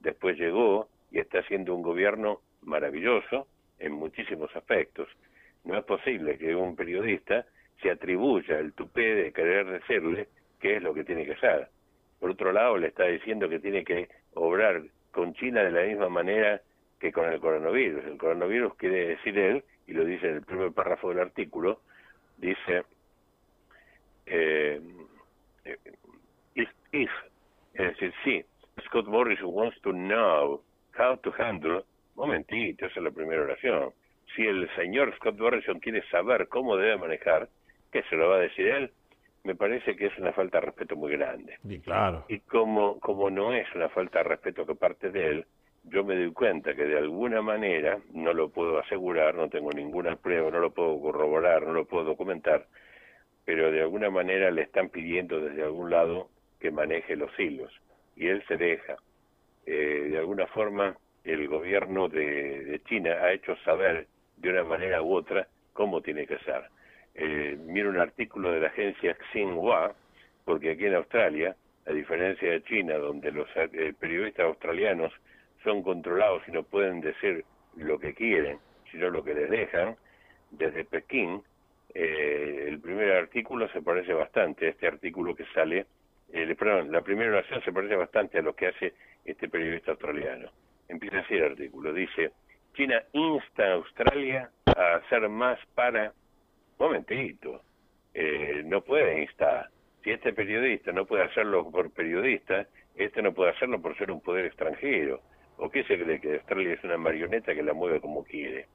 [0.00, 3.46] después llegó y está haciendo un gobierno maravilloso
[3.78, 5.08] en muchísimos aspectos.
[5.64, 7.46] No es posible que un periodista
[7.82, 10.28] se atribuya el tupé de querer decirle
[10.60, 11.68] qué es lo que tiene que hacer.
[12.20, 16.08] Por otro lado, le está diciendo que tiene que obrar con China de la misma
[16.08, 16.60] manera
[17.00, 18.04] que con el coronavirus.
[18.04, 21.80] El coronavirus quiere decir él, y lo dice en el primer párrafo del artículo,
[22.38, 22.84] dice,
[24.26, 24.80] eh,
[25.64, 25.78] eh
[26.92, 27.10] if,
[27.74, 28.44] es decir, sí,
[28.86, 30.62] Scott Morrison wants to know
[30.98, 33.92] how to handle, momentito, esa es la primera oración.
[34.34, 37.48] Si el señor Scott Morrison quiere saber cómo debe manejar,
[37.92, 38.90] ¿qué se lo va a decir él?
[39.46, 41.56] Me parece que es una falta de respeto muy grande.
[41.62, 42.24] Y claro.
[42.28, 45.46] Y como, como no es una falta de respeto que parte de él,
[45.84, 50.16] yo me doy cuenta que de alguna manera, no lo puedo asegurar, no tengo ninguna
[50.16, 52.66] prueba, no lo puedo corroborar, no lo puedo documentar,
[53.44, 56.28] pero de alguna manera le están pidiendo desde algún lado
[56.58, 57.72] que maneje los hilos
[58.16, 58.96] y él se deja.
[59.64, 65.14] Eh, de alguna forma, el gobierno de, China ha hecho saber de una manera u
[65.14, 66.64] otra cómo tiene que ser.
[67.16, 69.94] Eh, mira un artículo de la agencia Xinhua,
[70.44, 75.12] porque aquí en Australia, a diferencia de China, donde los eh, periodistas australianos
[75.64, 77.44] son controlados y no pueden decir
[77.76, 78.58] lo que quieren,
[78.90, 79.96] sino lo que les dejan,
[80.50, 81.42] desde Pekín,
[81.94, 85.86] eh, el primer artículo se parece bastante a este artículo que sale
[86.32, 90.50] eh, perdón, la primera oración se parece bastante a lo que hace este periodista australiano.
[90.88, 92.32] Empieza así el artículo, dice,
[92.74, 96.12] China insta a Australia a hacer más para...
[96.78, 97.62] Momentito,
[98.14, 99.68] eh, no puede instar.
[100.02, 104.20] Si este periodista no puede hacerlo por periodista, este no puede hacerlo por ser un
[104.20, 105.20] poder extranjero.
[105.58, 108.66] ¿O qué se cree que Australia es una marioneta que la mueve como quiere?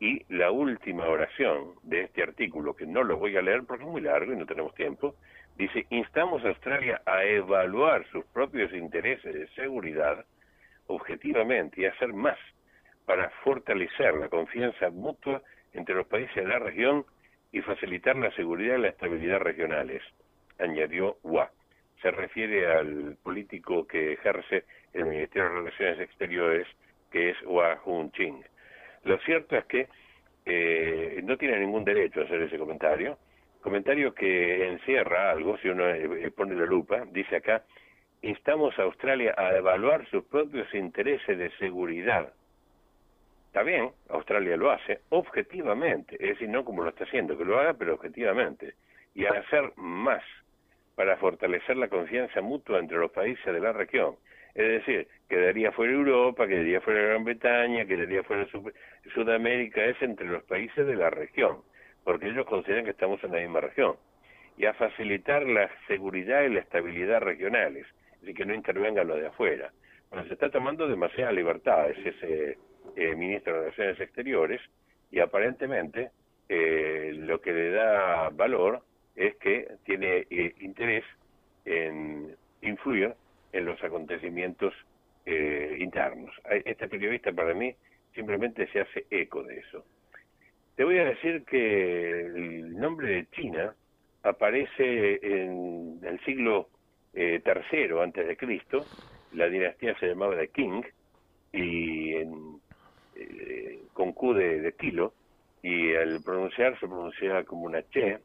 [0.00, 3.90] Y la última oración de este artículo, que no lo voy a leer porque es
[3.90, 5.14] muy largo y no tenemos tiempo,
[5.58, 10.24] Dice, instamos a Australia a evaluar sus propios intereses de seguridad
[10.86, 12.38] objetivamente y hacer más
[13.06, 17.04] para fortalecer la confianza mutua entre los países de la región
[17.52, 20.02] y facilitar la seguridad y la estabilidad regionales,
[20.58, 21.50] añadió Hua.
[22.02, 26.66] Se refiere al político que ejerce el Ministerio de Relaciones Exteriores,
[27.10, 27.80] que es Hua
[28.12, 28.42] Ching.
[29.04, 29.88] Lo cierto es que
[30.44, 33.18] eh, no tiene ningún derecho a hacer ese comentario,
[33.60, 37.64] comentario que encierra algo, si uno eh, eh, pone la lupa, dice acá,
[38.22, 42.32] instamos a Australia a evaluar sus propios intereses de seguridad.
[43.48, 47.58] Está bien, Australia lo hace objetivamente, es decir, no como lo está haciendo, que lo
[47.58, 48.74] haga, pero objetivamente,
[49.14, 50.22] y a hacer más
[50.94, 54.16] para fortalecer la confianza mutua entre los países de la región.
[54.54, 58.46] Es decir, quedaría fuera Europa, quedaría fuera Gran Bretaña, quedaría fuera
[59.14, 61.58] Sudamérica, es entre los países de la región
[62.08, 63.96] porque ellos consideran que estamos en la misma región,
[64.56, 67.86] y a facilitar la seguridad y la estabilidad regionales,
[68.22, 69.70] y que no intervengan los de afuera.
[70.08, 72.56] Bueno, se está tomando demasiadas libertades ese
[72.96, 74.60] eh, ministro de Relaciones Exteriores,
[75.10, 76.10] y aparentemente
[76.48, 78.82] eh, lo que le da valor
[79.16, 81.04] es que tiene eh, interés
[81.64, 83.14] en influir
[83.52, 84.74] en los acontecimientos
[85.78, 86.34] internos.
[86.64, 87.74] Este periodista para mí
[88.14, 89.84] simplemente se hace eco de eso.
[90.74, 93.74] Te voy a decir que el nombre de China
[94.22, 96.68] aparece en el siglo
[97.14, 98.86] eh, tercero antes de Cristo.
[99.32, 100.84] La dinastía se llamaba de Qing
[101.52, 102.57] y en,
[103.18, 105.12] eh, con Q de, kilo
[105.62, 108.18] y al pronunciar se pronunciaba como una che.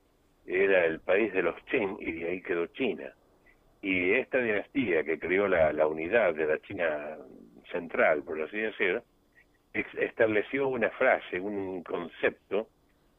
[0.45, 3.13] Era el país de los Qing y de ahí quedó China.
[3.81, 7.17] Y esta dinastía que creó la, la unidad de la China
[7.71, 9.03] central, por así decirlo,
[9.73, 12.67] estableció una frase, un concepto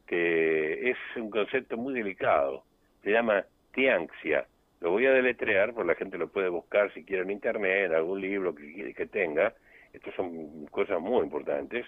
[0.07, 2.65] que es un concepto muy delicado.
[3.03, 4.47] Se llama tianxia.
[4.81, 7.95] Lo voy a deletrear, porque la gente lo puede buscar si quiere en internet, en
[7.95, 9.55] algún libro que, que tenga.
[9.95, 11.87] Estas son cosas muy importantes.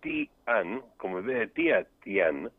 [0.00, 2.50] Tian, como en vez de tía, tian,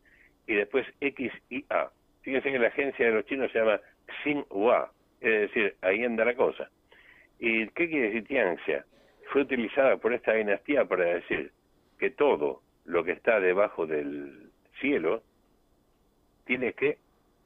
[0.46, 1.90] y después X y A.
[2.20, 3.80] Fíjense que la agencia de los chinos se llama
[4.22, 6.68] Xinhua, es decir, ahí anda la cosa.
[7.38, 8.84] ¿Y qué quiere decir tianxia?
[9.30, 11.52] fue utilizada por esta dinastía para decir
[11.98, 15.22] que todo lo que está debajo del cielo
[16.44, 16.98] tiene que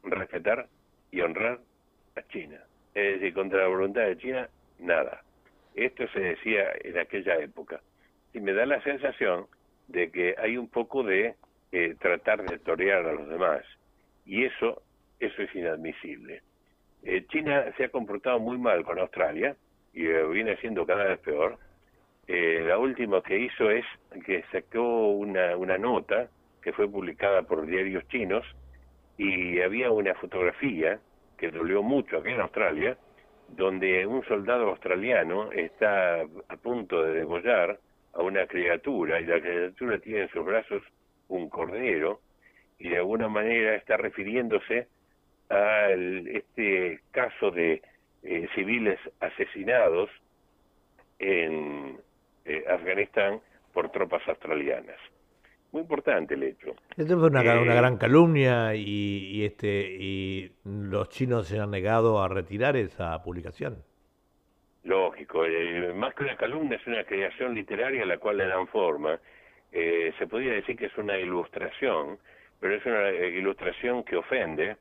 [0.05, 0.69] respetar
[1.11, 1.61] y honrar
[2.17, 2.61] a China.
[2.95, 4.49] Es decir, contra la voluntad de China,
[4.79, 5.23] nada.
[5.75, 7.81] Esto se decía en aquella época.
[8.33, 9.47] Y me da la sensación
[9.89, 11.35] de que hay un poco de
[11.73, 13.63] eh, tratar de torear a los demás.
[14.25, 14.83] Y eso,
[15.21, 16.43] eso es inadmisible.
[17.03, 19.57] Eh, China se ha comportado muy mal con Australia
[19.93, 21.59] y eh, viene siendo cada vez peor
[22.29, 23.85] la última que hizo es
[24.25, 26.29] que sacó una, una nota
[26.63, 28.47] que fue publicada por diarios chinos
[29.19, 30.99] y había una fotografía
[31.37, 32.97] que dolió mucho aquí en Australia,
[33.57, 37.79] donde un soldado australiano está a punto de degollar
[38.15, 40.83] a una criatura y la criatura tiene en sus brazos
[41.29, 42.21] un cordero
[42.79, 44.89] y de alguna manera está refiriéndose
[45.49, 47.83] a este caso de
[48.23, 50.11] eh, civiles asesinados
[51.19, 51.99] en
[52.45, 53.41] eh, Afganistán
[53.73, 54.99] por tropas australianas.
[55.73, 56.75] Muy importante el hecho.
[56.97, 62.23] Esto fue una, una gran calumnia y, y, este y los chinos se han negado
[62.23, 63.83] a retirar esa publicación.
[64.85, 68.67] Lógico, eh, más que una calumnia es una creación literaria a la cual le dan
[68.67, 69.19] forma.
[69.71, 72.19] Eh, se podría decir que es una ilustración,
[72.61, 74.77] pero es una eh, ilustración que ofende.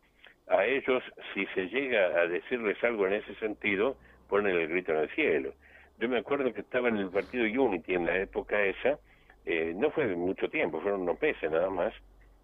[0.47, 1.01] A ellos,
[1.33, 3.95] si se llega a decirles algo en ese sentido,
[4.27, 5.53] ponen el grito en el cielo.
[5.99, 8.99] Yo me acuerdo que estaba en el partido Unity en la época esa,
[9.45, 11.93] no fue mucho tiempo, fueron unos meses nada más,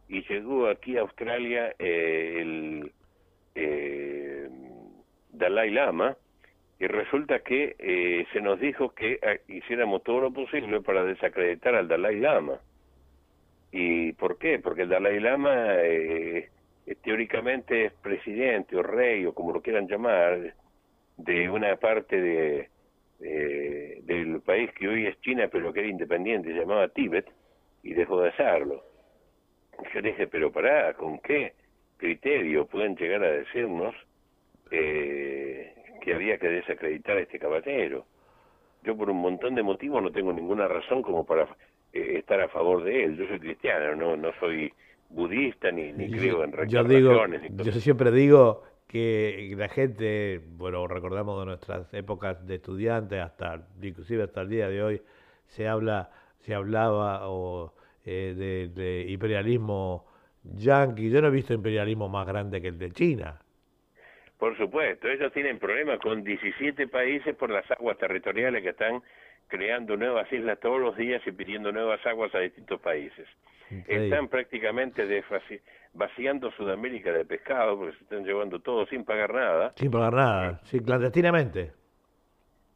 [0.07, 2.91] y llegó aquí a Australia el
[5.31, 6.15] Dalai Lama,
[6.79, 11.73] y resulta que eh, se nos dijo que eh, hiciéramos todo lo posible para desacreditar
[11.75, 12.59] al Dalai Lama.
[13.71, 14.59] ¿Y por qué?
[14.59, 16.49] Porque el Dalai Lama eh,
[17.03, 20.53] teóricamente es presidente o rey o como lo quieran llamar
[21.17, 22.69] de una parte de,
[23.19, 27.27] del país que hoy es China pero que era independiente, se llamaba Tíbet
[27.83, 28.83] y dejó de hacerlo.
[29.93, 31.53] Yo dije, pero pará, ¿con qué
[31.97, 33.95] criterio pueden llegar a decirnos
[34.71, 38.05] eh, que había que desacreditar a este caballero.
[38.83, 41.43] Yo por un montón de motivos no tengo ninguna razón como para
[41.91, 43.17] eh, estar a favor de él.
[43.17, 44.71] Yo soy cristiano, no, no soy
[45.09, 47.25] budista ni, ni creo en yo digo,
[47.63, 54.23] Yo siempre digo que la gente, bueno, recordamos de nuestras épocas de estudiantes hasta inclusive
[54.23, 55.01] hasta el día de hoy
[55.47, 56.09] se habla,
[56.39, 57.73] se hablaba o
[58.05, 60.05] eh, de, de imperialismo
[60.43, 61.09] yanqui.
[61.09, 63.39] Yo no he visto imperialismo más grande que el de China.
[64.37, 69.01] Por supuesto, ellos tienen problemas con 17 países por las aguas territoriales que están
[69.47, 73.27] creando nuevas islas todos los días y pidiendo nuevas aguas a distintos países.
[73.87, 75.23] Están prácticamente
[75.93, 79.73] vaciando Sudamérica de pescado porque se están llevando todo sin pagar nada.
[79.75, 81.71] Sin pagar nada, sí, clandestinamente.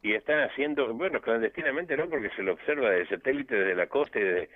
[0.02, 4.18] Y están haciendo, bueno, clandestinamente no, porque se lo observa de satélite desde la costa
[4.18, 4.48] y de, eh,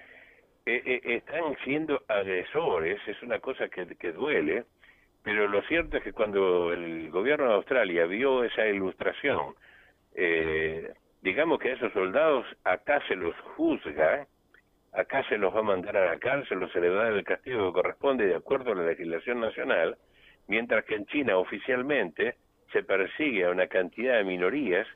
[0.67, 4.65] eh, están siendo agresores, es una cosa que, que duele
[5.27, 9.57] pero lo cierto es que cuando el gobierno de Australia vio esa ilustración,
[10.15, 14.29] eh, digamos que a esos soldados acá se los juzga,
[14.97, 17.13] acá se los va a mandar a la cárcel o se les va a dar
[17.13, 19.97] el castigo que corresponde de acuerdo a la legislación nacional,
[20.49, 22.37] mientras que en China oficialmente
[22.73, 24.87] se persigue a una cantidad de minorías,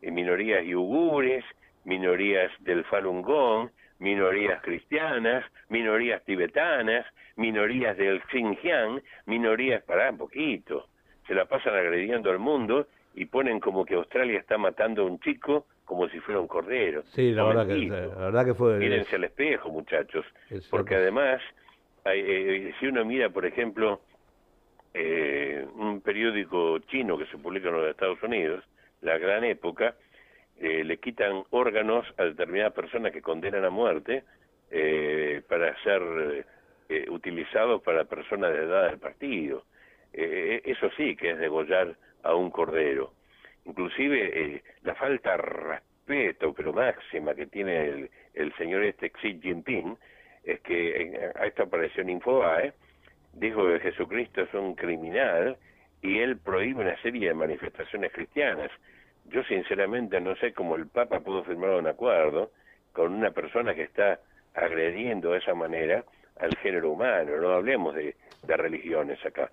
[0.00, 1.44] eh, minorías yugures,
[1.84, 3.68] minorías del Falun Gong,
[3.98, 7.06] minorías cristianas, minorías tibetanas,
[7.36, 10.88] minorías del Xinjiang, minorías, para un poquito,
[11.26, 15.20] se la pasan agrediendo al mundo y ponen como que Australia está matando a un
[15.20, 17.02] chico como si fuera un cordero.
[17.14, 18.76] Sí, la, verdad que, la verdad que, fue...
[18.76, 20.26] Mírense al espejo, muchachos,
[20.68, 21.40] porque además,
[22.04, 24.02] eh, si uno mira, por ejemplo,
[24.92, 28.62] eh, un periódico chino que se publica en los Estados Unidos,
[29.00, 29.94] La Gran Época,
[30.58, 34.24] eh, le quitan órganos a determinadas personas que condenan a muerte
[34.70, 36.46] eh, para ser
[36.88, 39.64] eh, utilizados para personas de edad del partido.
[40.12, 43.12] eso sí que es degollar a un cordero.
[43.66, 49.98] Inclusive la falta de respeto, pero máxima, que tiene el, el señor este Xi Jinping,
[50.44, 52.72] es que a esto apareció en Infobae,
[53.32, 55.56] dijo que Jesucristo es un criminal
[56.00, 58.70] y él prohíbe una serie de manifestaciones cristianas.
[59.26, 62.52] Yo sinceramente no sé cómo el Papa pudo firmar un acuerdo
[62.92, 64.20] con una persona que está
[64.54, 66.04] agrediendo de esa manera
[66.38, 68.14] al género humano, no hablemos de,
[68.46, 69.50] religiones acá.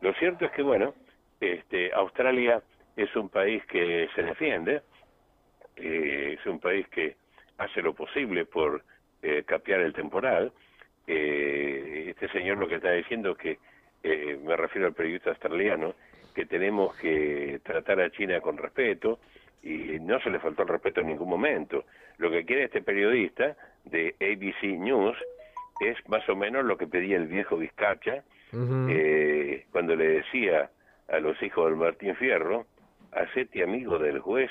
[0.00, 0.94] Lo cierto es que, bueno,
[1.40, 2.60] este, Australia
[2.96, 4.82] es un país que se defiende,
[5.76, 7.16] eh, es un país que
[7.58, 8.82] hace lo posible por
[9.22, 10.52] eh, capear el temporal.
[11.06, 13.58] Eh, este señor lo que está diciendo es que,
[14.02, 15.94] eh, me refiero al periodista australiano,
[16.34, 19.20] que tenemos que tratar a China con respeto
[19.62, 21.84] y no se le faltó el respeto en ningún momento.
[22.18, 25.16] Lo que quiere este periodista de ABC News
[25.80, 28.22] es más o menos lo que pedía el viejo Vizcacha
[28.88, 30.70] eh, cuando le decía
[31.08, 32.66] a los hijos del Martín Fierro,
[33.14, 34.50] hacete amigo del juez,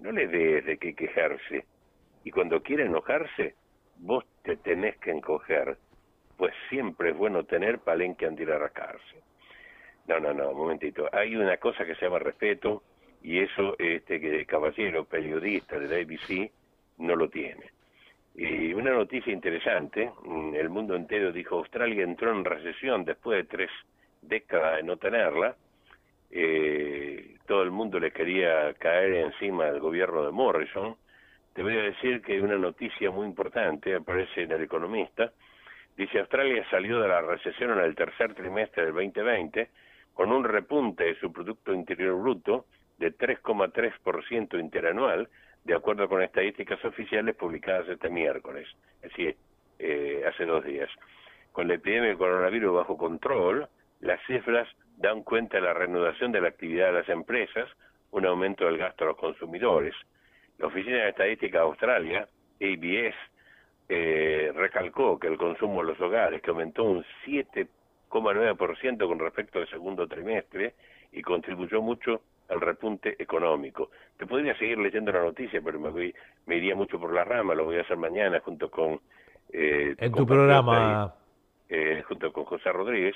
[0.00, 1.64] no le des de qué quejarse.
[2.24, 3.54] Y cuando quiere enojarse,
[3.98, 5.78] vos te tenés que encoger,
[6.36, 9.22] pues siempre es bueno tener palenque anti rascarse.
[10.08, 11.08] No, no, no, un momentito.
[11.12, 12.82] Hay una cosa que se llama respeto
[13.22, 16.50] y eso este que el caballero periodista de la ABC
[16.98, 17.70] no lo tiene.
[18.34, 23.44] Y una noticia interesante, mm, el mundo entero dijo Australia entró en recesión después de
[23.44, 23.70] tres
[24.22, 25.56] décadas de no tenerla.
[26.30, 30.96] Eh, todo el mundo le quería caer encima al gobierno de Morrison.
[31.54, 35.32] Te voy a decir que una noticia muy importante aparece en El Economista.
[35.96, 39.70] Dice Australia salió de la recesión en el tercer trimestre del 2020
[40.12, 42.66] con un repunte de su Producto Interior Bruto
[42.98, 45.28] de 3,3% interanual,
[45.64, 48.66] de acuerdo con estadísticas oficiales publicadas este miércoles,
[49.02, 49.36] es decir,
[49.78, 50.88] eh, hace dos días.
[51.52, 53.68] Con la epidemia de coronavirus bajo control,
[54.00, 57.68] las cifras dan cuenta de la reanudación de la actividad de las empresas,
[58.10, 59.94] un aumento del gasto a los consumidores.
[60.58, 62.28] La Oficina de Estadística de Australia,
[62.60, 63.14] ABS,
[63.88, 69.68] eh, recalcó que el consumo de los hogares, que aumentó un 7,9% con respecto al
[69.68, 70.74] segundo trimestre
[71.12, 73.90] y contribuyó mucho al repunte económico.
[74.16, 76.12] Te podría seguir leyendo la noticia, pero me,
[76.46, 79.00] me iría mucho por la rama, lo voy a hacer mañana junto con...
[79.52, 81.14] Eh, en tu programa...
[81.68, 83.14] eh, junto con José Rodríguez.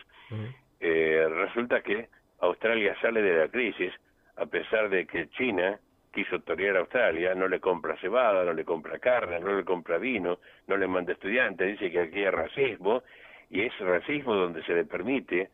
[0.92, 2.08] Eh, resulta que
[2.40, 3.92] Australia sale de la crisis
[4.36, 5.78] a pesar de que China
[6.12, 9.98] quiso torear a Australia, no le compra cebada, no le compra carne, no le compra
[9.98, 13.04] vino, no le manda estudiantes, dice que aquí hay racismo,
[13.50, 15.50] y es racismo donde se le permite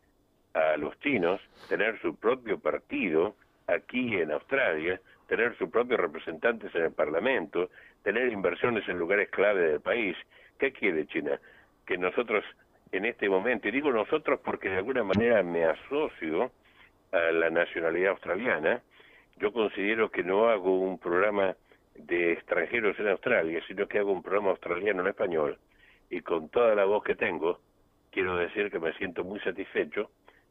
[0.55, 6.85] a los chinos tener su propio partido aquí en Australia, tener sus propios representantes en
[6.85, 7.69] el Parlamento,
[8.03, 10.17] tener inversiones en lugares clave del país.
[10.59, 11.39] ¿Qué quiere China?
[11.85, 12.43] Que nosotros
[12.93, 16.51] en este momento, y digo nosotros porque de alguna manera me asocio
[17.13, 18.83] a la nacionalidad australiana,
[19.39, 21.55] yo considero que no hago un programa
[21.95, 25.59] de extranjeros en Australia, sino que hago un programa australiano en español,
[26.11, 27.61] y con toda la voz que tengo,
[28.11, 30.11] quiero decir que me siento muy satisfecho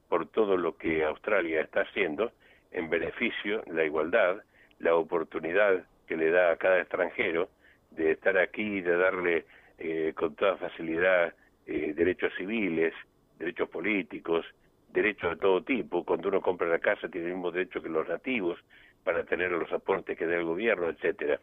[0.10, 2.32] por todo lo que Australia está haciendo
[2.72, 4.44] en beneficio, la igualdad,
[4.80, 7.50] la oportunidad que le da a cada extranjero
[7.92, 9.46] de estar aquí, de darle
[9.80, 11.34] eh, con toda facilidad
[11.66, 12.94] eh, derechos civiles,
[13.38, 14.46] derechos políticos,
[14.90, 16.04] derechos de todo tipo.
[16.04, 18.60] Cuando uno compra la casa tiene el mismo derecho que los nativos
[19.04, 21.40] para tener los aportes que da el gobierno, etcétera.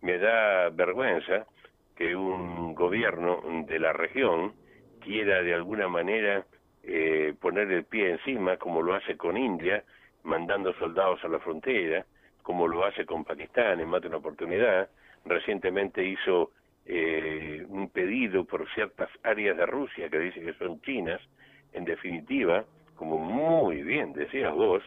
[0.00, 1.46] Me da vergüenza
[1.96, 4.54] que un gobierno de la región
[5.00, 6.44] quiera de alguna manera
[6.82, 9.84] eh, poner el pie encima, como lo hace con India,
[10.24, 12.04] mandando soldados a la frontera,
[12.42, 14.88] como lo hace con Pakistán en más de una oportunidad.
[15.24, 16.50] Recientemente hizo
[16.86, 21.20] eh, un pedido por ciertas áreas de Rusia que dice que son chinas.
[21.72, 22.64] En definitiva,
[22.96, 24.82] como muy bien decías vos,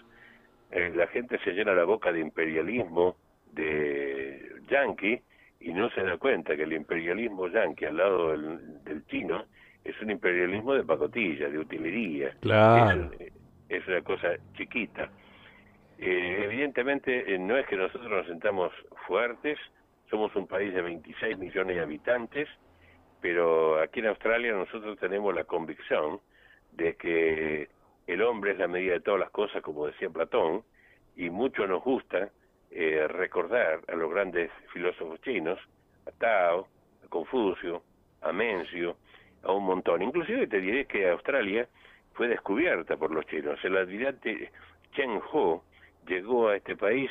[0.71, 3.15] eh, la gente se llena la boca de imperialismo
[3.53, 5.21] de yanqui
[5.61, 9.45] y no se da cuenta que el imperialismo yanqui al lado del, chino
[9.83, 12.35] es un imperialismo de pacotilla, de utilería.
[12.41, 13.11] Claro.
[13.19, 13.31] Es,
[13.69, 15.09] es una cosa chiquita.
[15.97, 18.71] Eh, evidentemente eh, no es que nosotros nos sentamos
[19.07, 19.57] fuertes,
[20.09, 22.49] somos un país de 26 millones de habitantes,
[23.21, 26.19] pero aquí en Australia nosotros tenemos la convicción
[26.73, 27.69] de que
[28.07, 30.63] el hombre es la medida de todas las cosas, como decía Platón,
[31.15, 32.29] y mucho nos gusta
[32.71, 35.59] eh, recordar a los grandes filósofos chinos,
[36.05, 36.67] a Tao,
[37.03, 37.81] a Confucio,
[38.21, 38.97] a Mencio,
[39.43, 40.01] a un montón.
[40.01, 41.67] Inclusive te diré que Australia
[42.13, 43.59] fue descubierta por los chinos.
[43.63, 44.51] El almirante
[44.93, 45.63] Chen Ho,
[46.07, 47.09] llegó a este país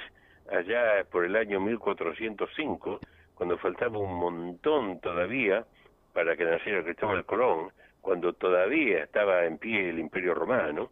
[0.50, 3.00] allá por el año 1405,
[3.34, 5.64] cuando faltaba un montón todavía
[6.12, 10.90] para que naciera Cristóbal Colón, cuando todavía estaba en pie el Imperio Romano,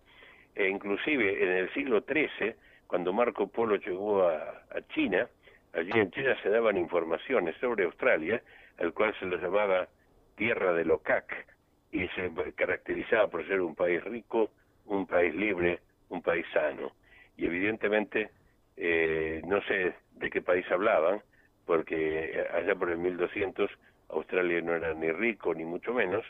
[0.55, 2.55] e inclusive en el siglo XIII,
[2.87, 5.29] cuando Marco Polo llegó a, China,
[5.73, 8.43] allí en China se daban informaciones sobre Australia,
[8.79, 9.89] al cual se le llamaba
[10.37, 11.47] Tierra de Locac,
[11.91, 14.51] y se caracterizaba por ser un país rico,
[14.87, 16.93] un país libre, un país sano.
[17.37, 18.31] Y evidentemente
[18.77, 21.23] eh, no sé de qué país hablaban,
[21.67, 23.71] porque allá por el 1200
[24.09, 26.25] Australia no era ni rico ni mucho menos,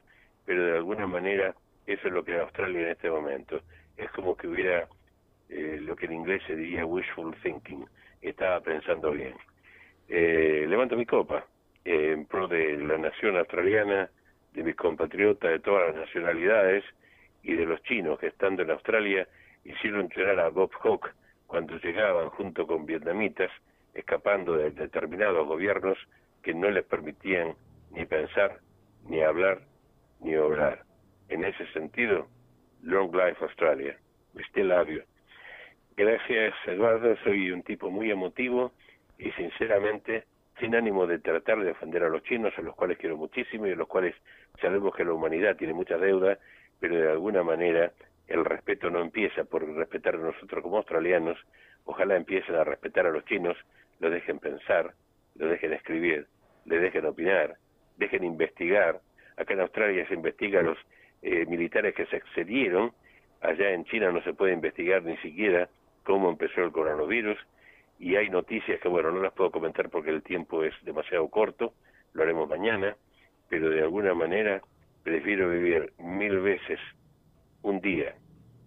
[0.45, 1.55] pero de alguna manera
[1.87, 3.61] eso es lo que es Australia en este momento.
[3.97, 4.89] Es como que hubiera
[5.49, 7.85] eh, lo que en inglés se diría wishful thinking,
[8.21, 9.35] estaba pensando bien.
[10.09, 11.45] Eh, levanto mi copa
[11.85, 14.09] en pro de la nación australiana,
[14.53, 16.85] de mis compatriotas de todas las nacionalidades
[17.43, 19.27] y de los chinos que estando en Australia
[19.65, 21.11] hicieron llorar a Bob Hawke
[21.53, 23.51] cuando llegaban junto con vietnamitas,
[23.93, 25.99] escapando de determinados gobiernos
[26.43, 27.55] que no les permitían
[27.91, 28.61] ni pensar,
[29.07, 29.61] ni hablar,
[30.21, 30.83] ni obrar.
[31.29, 32.27] En ese sentido,
[32.81, 33.99] Long Life Australia.
[34.49, 35.05] Still love
[35.95, 37.17] Gracias, Eduardo.
[37.23, 38.73] Soy un tipo muy emotivo
[39.19, 40.25] y sinceramente
[40.59, 43.73] sin ánimo de tratar de defender a los chinos, a los cuales quiero muchísimo y
[43.73, 44.15] a los cuales
[44.59, 46.39] sabemos que la humanidad tiene mucha deuda,
[46.81, 47.93] pero de alguna manera
[48.33, 51.39] el respeto no empieza por respetar a nosotros como australianos,
[51.85, 53.59] ojalá empiecen a respetar a los chinos,
[54.01, 54.95] lo dejen pensar,
[55.35, 56.27] lo dejen escribir,
[56.65, 57.57] le dejen opinar,
[57.99, 59.01] dejen investigar.
[59.37, 60.79] Acá en Australia se investiga a los
[61.21, 62.93] eh, militares que se excedieron,
[63.43, 65.69] allá en China no se puede investigar ni siquiera
[66.03, 67.39] cómo empezó el coronavirus,
[67.99, 71.75] y hay noticias que, bueno, no las puedo comentar porque el tiempo es demasiado corto,
[72.15, 72.97] lo haremos mañana,
[73.51, 74.63] pero de alguna manera
[75.03, 76.81] prefiero vivir mil veces
[77.63, 78.15] un día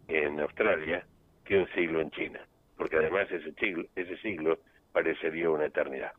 [0.08, 1.06] en Australia
[1.44, 2.40] que un siglo en China,
[2.78, 4.60] porque además ese siglo, ese siglo
[4.92, 6.14] parecería una eternidad.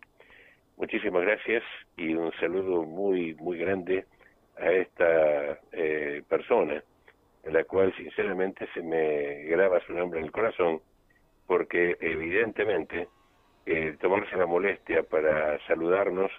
[0.76, 1.62] muchísimas gracias
[1.96, 4.04] y un saludo muy, muy grande
[4.58, 6.82] a esta eh, persona,
[7.42, 10.80] en la cual sinceramente se me graba su nombre en el corazón,
[11.46, 13.08] porque evidentemente
[13.66, 16.30] eh, tomarse la molestia para saludarnos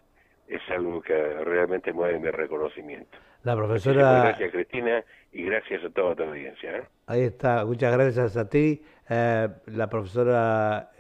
[0.47, 3.17] es algo que realmente mueve mi reconocimiento.
[3.43, 4.23] La profesora...
[4.23, 6.77] gracias Cristina y gracias a toda tu audiencia.
[6.77, 6.83] ¿eh?
[7.07, 8.81] Ahí está, muchas gracias a ti.
[9.09, 10.91] Eh, la profesora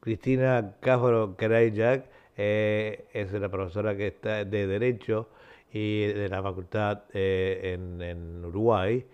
[0.00, 2.04] Cristina Cáfaro Jack
[2.36, 5.28] es una profesora que está de Derecho
[5.72, 9.04] y de la facultad en, en, Uruguay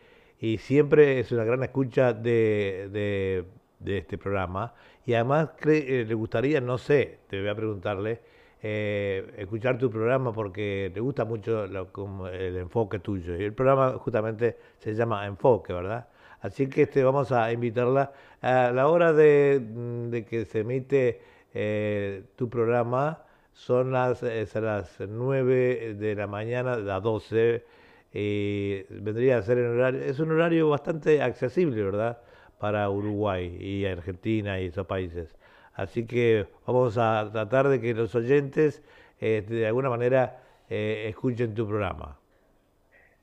[0.41, 3.45] y siempre es una gran escucha de, de,
[3.79, 4.75] de este programa
[5.11, 8.21] y además eh, le gustaría, no sé, te voy a preguntarle,
[8.63, 13.37] eh, escuchar tu programa porque te gusta mucho el enfoque tuyo.
[13.37, 16.09] Y el programa justamente se llama Enfoque, ¿verdad?
[16.41, 21.21] Así que este, vamos a invitarla a la hora de, que se emite
[21.55, 23.25] eh, tu programa.
[23.53, 27.65] Son las, las 9 de la mañana, las 12,
[28.13, 32.19] y vendría a ser en horario, es un horario bastante accesible, ¿verdad?
[32.61, 35.35] para Uruguay y Argentina y esos países.
[35.75, 38.83] Así que vamos a tratar de que los oyentes
[39.21, 42.19] eh, de alguna manera eh, escuchen tu programa.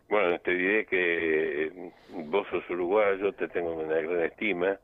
[0.09, 1.91] Bueno, te diré que eh,
[2.25, 4.79] vos sos uruguayo, te tengo una gran estima.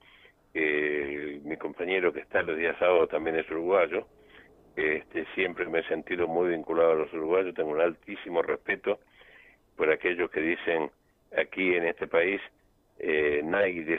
[0.54, 4.06] mi compañero que está los días sábados también es uruguayo.
[4.76, 9.00] Este, siempre me he sentido muy vinculado a los uruguayos, tengo un altísimo respeto
[9.76, 10.90] por aquellos que dicen
[11.36, 12.42] aquí en este país
[13.00, 13.42] eh,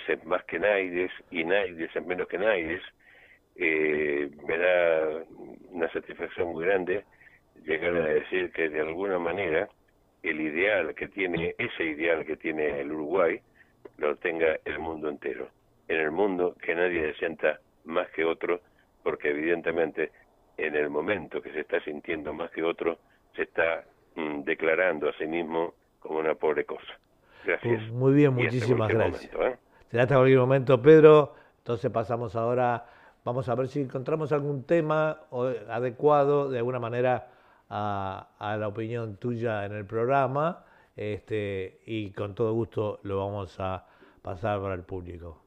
[0.09, 2.83] es más que Naides y Naides es menos que Naides,
[3.57, 5.25] eh, me da
[5.71, 7.05] una satisfacción muy grande
[7.65, 9.69] llegar a decir que de alguna manera
[10.23, 13.41] el ideal que tiene, ese ideal que tiene el Uruguay,
[13.99, 15.49] lo tenga el mundo entero.
[15.89, 18.61] En el mundo que nadie se sienta más que otro,
[19.03, 20.11] porque evidentemente
[20.57, 22.99] en el momento que se está sintiendo más que otro,
[23.37, 23.85] se está
[24.15, 26.99] mm, declarando a sí mismo como una pobre cosa.
[27.45, 27.91] Gracias.
[27.91, 29.33] Muy bien, muchísimas gracias.
[29.35, 29.57] ¿eh?
[29.91, 31.35] Será hasta cualquier momento, Pedro.
[31.59, 32.85] Entonces pasamos ahora,
[33.25, 35.21] vamos a ver si encontramos algún tema
[35.69, 37.29] adecuado de alguna manera
[37.69, 40.65] a, la opinión tuya en el programa
[40.97, 43.87] este, y con todo gusto lo vamos a
[44.23, 45.43] pasar para el público.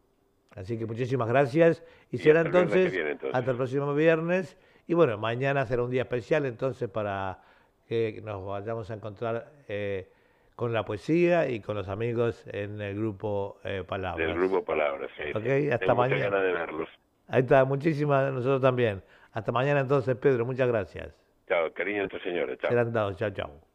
[0.56, 2.94] Así que muchísimas gracias y, será entonces,
[3.32, 4.58] hasta el próximo viernes
[4.88, 7.44] y bueno, mañana será un día especial entonces para
[7.88, 10.10] que nos vayamos a encontrar eh,
[10.56, 14.28] con la poesía y con los amigos en el grupo eh, Palabras.
[14.28, 15.30] El grupo Palabras, sí.
[15.30, 16.24] Ok, hasta mañana.
[16.24, 16.90] ganas de verlos.
[17.28, 19.02] Ahí está, muchísimas, nosotros también.
[19.34, 21.14] Hasta mañana entonces, Pedro, muchas gracias.
[21.48, 22.58] Chao, cariño a tu señores.
[22.60, 22.70] Chao.
[22.70, 23.67] Serán dados, chao, chao.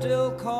[0.00, 0.59] Still call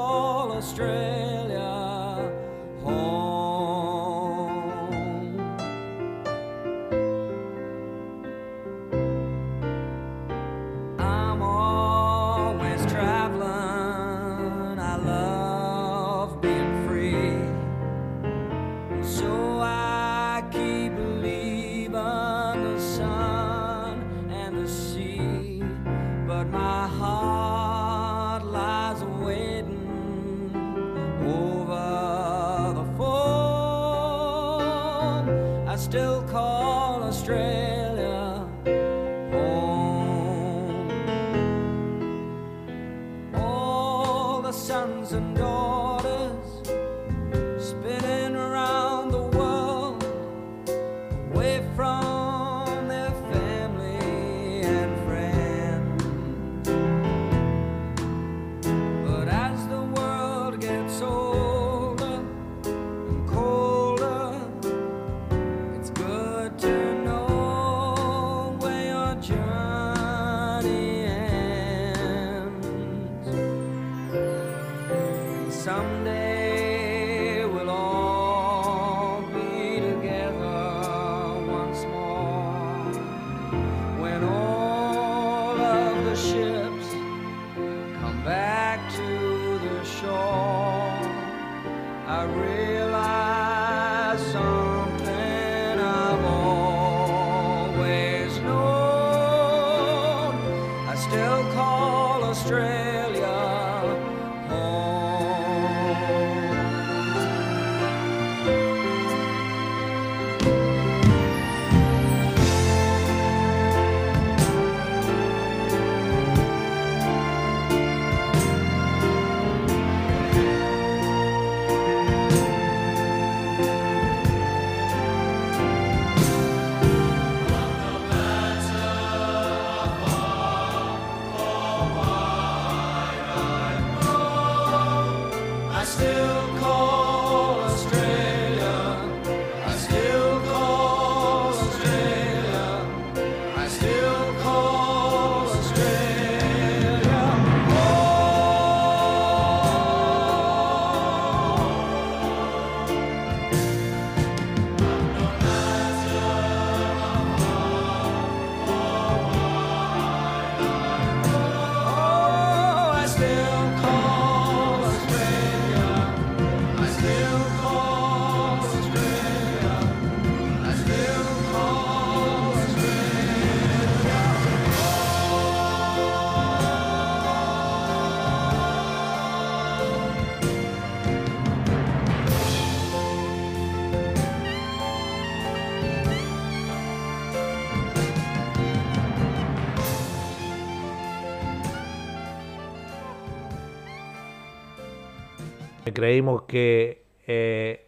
[196.00, 197.86] creímos que eh,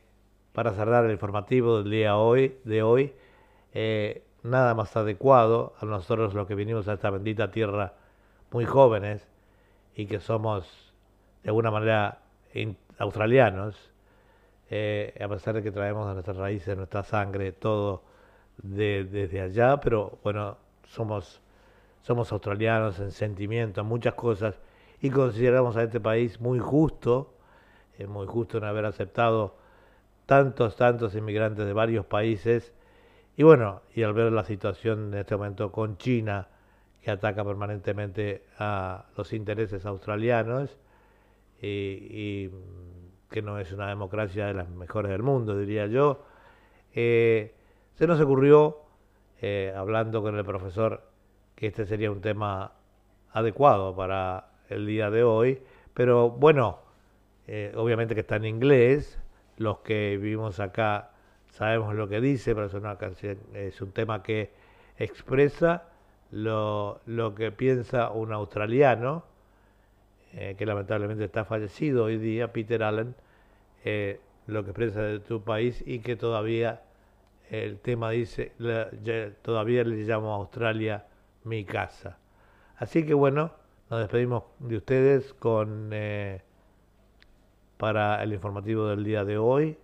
[0.52, 3.14] para cerrar el informativo del día hoy, de hoy,
[3.72, 7.94] eh, nada más adecuado a nosotros los que vinimos a esta bendita tierra
[8.50, 9.26] muy jóvenes
[9.96, 10.92] y que somos
[11.42, 12.18] de alguna manera
[12.98, 13.90] australianos,
[14.68, 18.02] eh, a pesar de que traemos nuestras raíces, nuestra sangre, todo
[18.58, 21.40] desde allá, pero bueno, somos,
[22.02, 24.60] somos australianos en sentimiento, en muchas cosas,
[25.00, 27.32] y consideramos a este país muy justo,
[27.99, 29.57] es muy justo en haber aceptado
[30.26, 32.72] tantos, tantos inmigrantes de varios países.
[33.36, 36.49] Y bueno, y al ver la situación en este momento con China,
[37.03, 40.78] que ataca permanentemente a los intereses australianos
[41.61, 42.49] y,
[43.30, 46.24] que no es una democracia de las mejores del mundo, diría yo,
[46.95, 47.55] eh,
[47.95, 48.80] se nos ocurrió,
[49.40, 51.03] eh, hablando con el profesor,
[51.55, 52.72] que este sería un tema
[53.32, 55.62] adecuado para el día de hoy,
[55.95, 56.82] pero bueno,
[57.47, 59.18] eh, obviamente que está en inglés,
[59.57, 61.11] los que vivimos acá
[61.51, 64.51] sabemos lo que dice, pero es una canción, es un tema que
[64.97, 65.84] expresa
[66.30, 69.24] lo, lo que piensa un australiano,
[70.32, 73.14] eh, que lamentablemente está fallecido hoy día, Peter Allen,
[73.84, 76.82] eh, lo que expresa de tu país y que todavía
[77.51, 78.53] el tema dice,
[79.43, 81.05] todavía le llamo a Australia
[81.45, 82.18] mi casa.
[82.76, 83.53] Así que bueno,
[83.90, 85.90] nos despedimos de ustedes con...
[87.83, 89.76] para el informativo del día de hoy.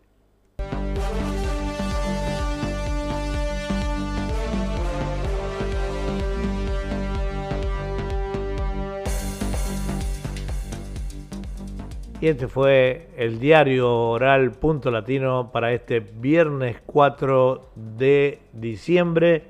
[12.20, 19.42] Y este fue el diario oral punto latino para este viernes 4 de diciembre.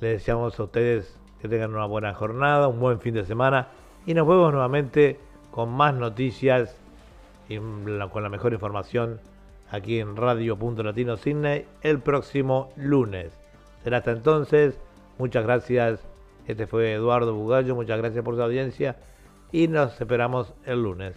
[0.00, 3.68] Les deseamos a ustedes que tengan una buena jornada, un buen fin de semana
[4.04, 5.20] y nos vemos nuevamente
[5.52, 6.76] con más noticias
[7.48, 9.20] y con la mejor información
[9.70, 13.32] aquí en Radio Punto Latino Sydney el próximo lunes.
[13.84, 14.78] Será hasta entonces.
[15.18, 16.00] Muchas gracias.
[16.46, 17.74] Este fue Eduardo Bugallo.
[17.74, 18.96] Muchas gracias por su audiencia
[19.52, 21.14] y nos esperamos el lunes.